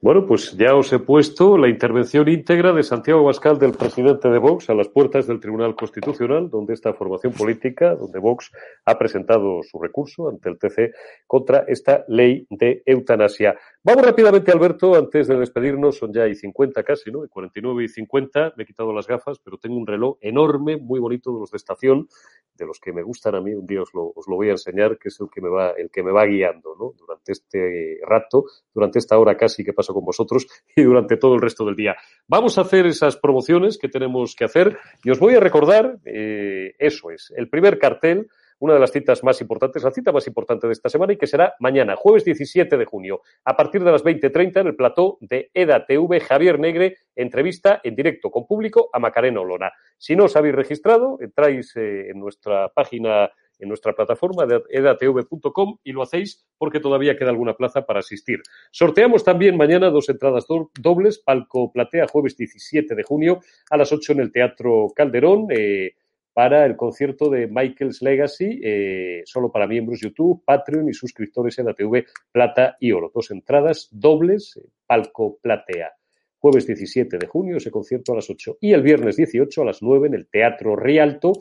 [0.02, 4.38] Bueno, pues ya os he puesto la intervención íntegra de Santiago Bascal, del presidente de
[4.38, 8.52] Vox, a las puertas del Tribunal Constitucional, donde esta formación política, donde Vox
[8.84, 10.94] ha presentado su recurso ante el TC
[11.26, 13.58] contra esta ley de eutanasia.
[13.82, 17.26] Vamos rápidamente, Alberto, antes de despedirnos, son ya y 50 casi, ¿no?
[17.26, 21.32] 49 y 50, me he quitado las gafas, pero tengo un reloj enorme, muy bonito,
[21.32, 22.06] de los de estación,
[22.54, 24.52] de los que me gustan a mí, un día os lo, os lo voy a
[24.52, 26.92] enseñar, que es el que me va, el que me va guiando, ¿no?
[26.98, 28.44] Durante este rato,
[28.74, 31.96] durante esta hora casi que con vosotros y durante todo el resto del día.
[32.26, 36.74] Vamos a hacer esas promociones que tenemos que hacer y os voy a recordar, eh,
[36.78, 38.28] eso es, el primer cartel,
[38.58, 41.26] una de las citas más importantes, la cita más importante de esta semana y que
[41.26, 45.50] será mañana, jueves 17 de junio, a partir de las 20.30 en el plató de
[45.52, 49.72] EDA TV Javier Negre, entrevista en directo con público a Macarena Olona.
[49.98, 55.78] Si no os habéis registrado, entráis eh, en nuestra página en nuestra plataforma de edatv.com
[55.84, 58.40] y lo hacéis porque todavía queda alguna plaza para asistir.
[58.70, 63.40] Sorteamos también mañana dos entradas do dobles, Palco Platea, jueves 17 de junio
[63.70, 65.48] a las 8 en el Teatro Calderón.
[65.50, 65.94] Eh,
[66.36, 71.70] para el concierto de Michael's Legacy, eh, solo para miembros YouTube, Patreon y suscriptores en
[71.70, 73.10] ATV Plata y Oro.
[73.14, 75.92] Dos entradas dobles, eh, Palco Platea.
[76.38, 78.58] Jueves 17 de junio, ese concierto a las 8.
[78.60, 81.32] Y el viernes 18 a las 9 en el Teatro Rialto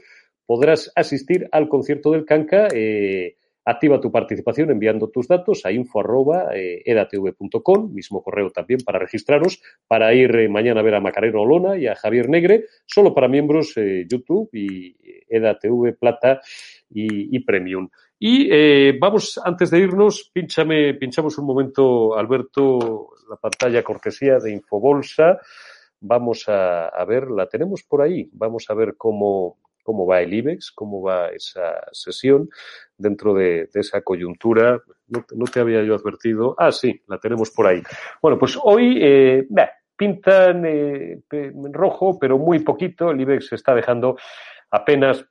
[0.46, 2.68] podrás asistir al concierto del Canca.
[2.74, 3.36] Eh,
[3.66, 10.36] activa tu participación enviando tus datos a info.edatv.com, mismo correo también para registraros, para ir
[10.36, 14.06] eh, mañana a ver a Macareno Olona y a Javier Negre, solo para miembros eh,
[14.08, 14.96] YouTube y
[15.28, 16.40] EDATV Plata
[16.90, 17.90] y, Premium.
[18.20, 24.54] Y eh, vamos, antes de irnos, pinchame, pinchamos un momento, Alberto, la pantalla cortesía de
[24.54, 25.42] Infobolsa.
[26.00, 28.30] Vamos a, a ver, la tenemos por ahí.
[28.32, 32.50] Vamos a ver cómo, cómo va el IBEX, cómo va esa sesión
[32.98, 34.82] dentro de, esa coyuntura.
[35.08, 36.56] No, te había yo advertido.
[36.58, 37.84] Ah, sí, la tenemos por ahí.
[38.20, 41.22] Bueno, pues hoy eh, bah, pintan eh,
[41.72, 43.12] rojo, pero muy poquito.
[43.12, 44.18] El IBEX está dejando
[44.72, 45.24] apenas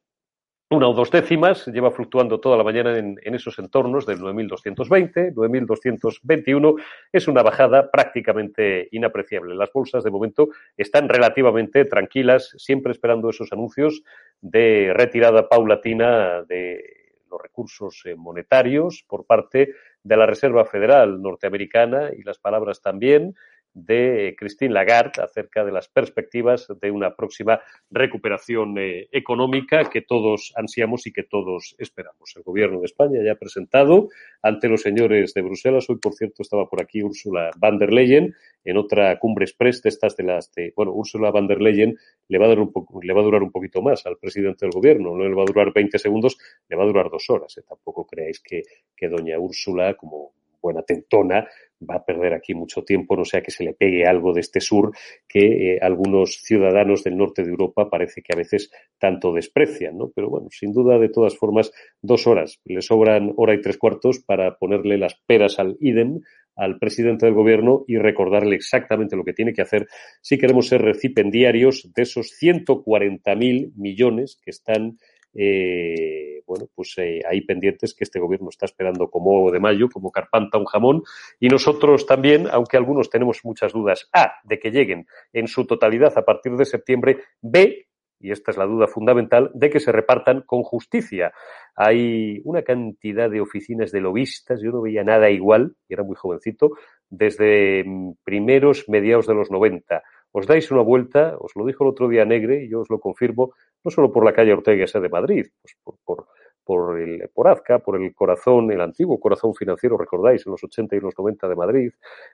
[0.75, 6.83] una o dos décimas, lleva fluctuando toda la mañana en, esos entornos del 9.220, 9.221.
[7.13, 9.55] Es una bajada prácticamente inapreciable.
[9.55, 14.03] Las bolsas de momento están relativamente tranquilas, siempre esperando esos anuncios
[14.41, 22.11] de retirada paulatina de los recursos eh, monetarios por parte de la Reserva Federal norteamericana
[22.17, 23.35] y las palabras también
[23.75, 27.61] de Christine Lagarde acerca de las perspectivas de una próxima
[27.91, 32.33] recuperación eh, económica que todos ansiamos y que todos esperamos.
[32.37, 34.09] El Gobierno de España ya ha presentado
[34.43, 38.35] ante los señores de Bruselas, hoy por cierto estaba por aquí Ursula van der Leyen
[38.65, 41.99] en otra cumbre express de estas de las de, bueno, Ursula van der Leyen
[42.29, 44.65] le va a, dar un poco, le va a durar un poquito más al presidente
[44.65, 47.57] del gobierno, no le va a durar 20 segundos, le va a durar dos horas.
[47.59, 47.63] ¿eh?
[47.69, 48.63] Tampoco creáis que,
[48.97, 50.33] que doña Úrsula, como
[50.65, 51.47] buena tentona,
[51.89, 54.61] va a perder aquí mucho tiempo, no sea que se le pegue algo de este
[54.61, 54.93] sur
[55.29, 60.11] que eh, algunos ciudadanos del norte de Europa parece que a veces tanto desprecian, ¿no?
[60.15, 62.61] Pero bueno, sin duda, de todas formas, dos horas.
[62.65, 66.21] Le sobran hora y tres cuartos para ponerle las peras al idem
[66.57, 69.89] al presidente del gobierno y recordarle exactamente lo que tiene que hacer
[70.21, 74.99] si queremos ser recipendiarios de esos 140.000 millones que están
[75.35, 80.11] eh, bueno, pues eh, hay pendientes que este gobierno está esperando como de mayo, como
[80.11, 81.03] carpanta un jamón,
[81.41, 86.17] y nosotros también, aunque algunos tenemos muchas dudas, A, de que lleguen en su totalidad
[86.17, 87.87] a partir de septiembre, B,
[88.21, 91.33] y esta es la duda fundamental, de que se repartan con justicia.
[91.77, 96.17] Hay una cantidad de oficinas de lobistas, yo no veía nada igual, y era muy
[96.17, 96.71] jovencito,
[97.11, 97.85] desde
[98.25, 100.03] primeros, mediados de los 90
[100.37, 102.99] os dais una vuelta, os lo dijo el otro día Negre y yo os lo
[102.99, 103.55] confirmo,
[103.85, 106.27] no solo por la calle Ortega esa de Madrid, pues por, por,
[106.65, 110.97] por, el, por Azca, por el corazón, el antiguo corazón financiero, recordáis, en los 80
[110.97, 111.93] y los 90 de Madrid,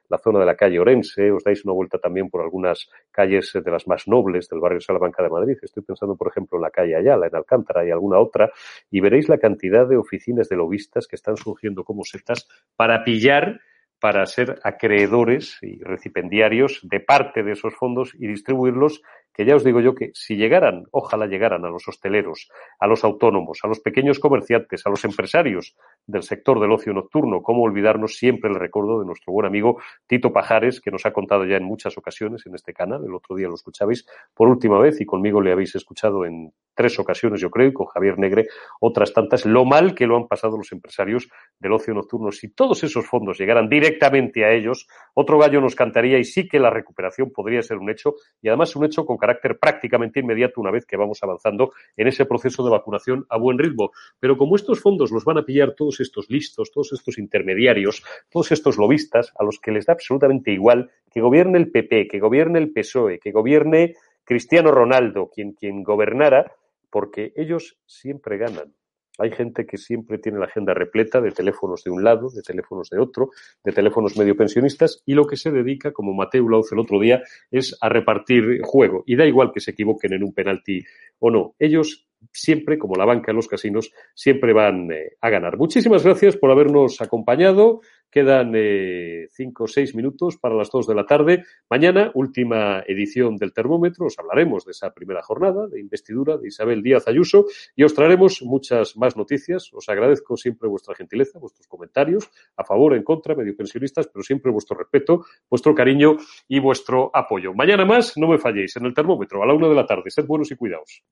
[0.08, 3.70] la zona de la calle Orense, os dais una vuelta también por algunas calles de
[3.70, 5.58] las más nobles del barrio Salamanca de Madrid.
[5.60, 8.50] Estoy pensando, por ejemplo, en la calle Ayala, en Alcántara y alguna otra,
[8.90, 13.60] y veréis la cantidad de oficinas de lobistas que están surgiendo como setas para pillar
[14.00, 19.02] para ser acreedores y recipendiarios de parte de esos fondos y distribuirlos,
[19.32, 23.04] que ya os digo yo que si llegaran, ojalá llegaran a los hosteleros, a los
[23.04, 25.76] autónomos, a los pequeños comerciantes, a los empresarios
[26.06, 30.32] del sector del ocio nocturno, cómo olvidarnos siempre el recuerdo de nuestro buen amigo Tito
[30.32, 33.48] Pajares, que nos ha contado ya en muchas ocasiones en este canal, el otro día
[33.48, 37.68] lo escuchabais por última vez y conmigo le habéis escuchado en tres ocasiones, yo creo,
[37.68, 38.46] y con Javier Negre
[38.80, 41.28] otras tantas, lo mal que lo han pasado los empresarios
[41.58, 42.32] del ocio nocturno.
[42.32, 46.58] Si todos esos fondos llegaran directamente a ellos, otro gallo nos cantaría y sí que
[46.58, 50.72] la recuperación podría ser un hecho, y además un hecho con carácter prácticamente inmediato una
[50.72, 53.92] vez que vamos avanzando en ese proceso de vacunación a buen ritmo.
[54.18, 58.50] Pero como estos fondos los van a pillar todos estos listos, todos estos intermediarios, todos
[58.50, 62.58] estos lobistas, a los que les da absolutamente igual que gobierne el PP, que gobierne
[62.58, 63.94] el PSOE, que gobierne
[64.24, 66.52] Cristiano Ronaldo, quien, quien gobernara,
[66.90, 68.74] porque ellos siempre ganan.
[69.20, 72.90] Hay gente que siempre tiene la agenda repleta de teléfonos de un lado, de teléfonos
[72.90, 73.30] de otro,
[73.62, 77.22] de teléfonos medio pensionistas y lo que se dedica, como Mateo Lauz el otro día,
[77.50, 79.04] es a repartir juego.
[79.06, 80.82] Y da igual que se equivoquen en un penalti
[81.18, 81.54] o no.
[81.58, 85.56] Ellos siempre, como la banca en los casinos, siempre van eh, a ganar.
[85.56, 87.80] Muchísimas gracias por habernos acompañado.
[88.10, 91.44] Quedan eh, cinco o seis minutos para las dos de la tarde.
[91.68, 94.06] Mañana, última edición del termómetro.
[94.06, 97.46] Os hablaremos de esa primera jornada de investidura de Isabel Díaz Ayuso
[97.76, 99.70] y os traeremos muchas más noticias.
[99.72, 104.50] Os agradezco siempre vuestra gentileza, vuestros comentarios, a favor, en contra, medio pensionistas, pero siempre
[104.50, 106.16] vuestro respeto, vuestro cariño
[106.48, 107.54] y vuestro apoyo.
[107.54, 110.10] Mañana más, no me falléis en el termómetro a la una de la tarde.
[110.10, 111.02] Sed buenos y cuidaos.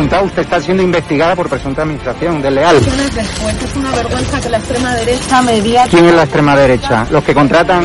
[0.00, 2.76] Preguntado, usted está siendo investigada por presunta administración desleal.
[2.76, 5.84] Es una vergüenza que la extrema derecha media.
[5.90, 7.06] ¿Quién es la extrema derecha?
[7.10, 7.84] Los que contratan.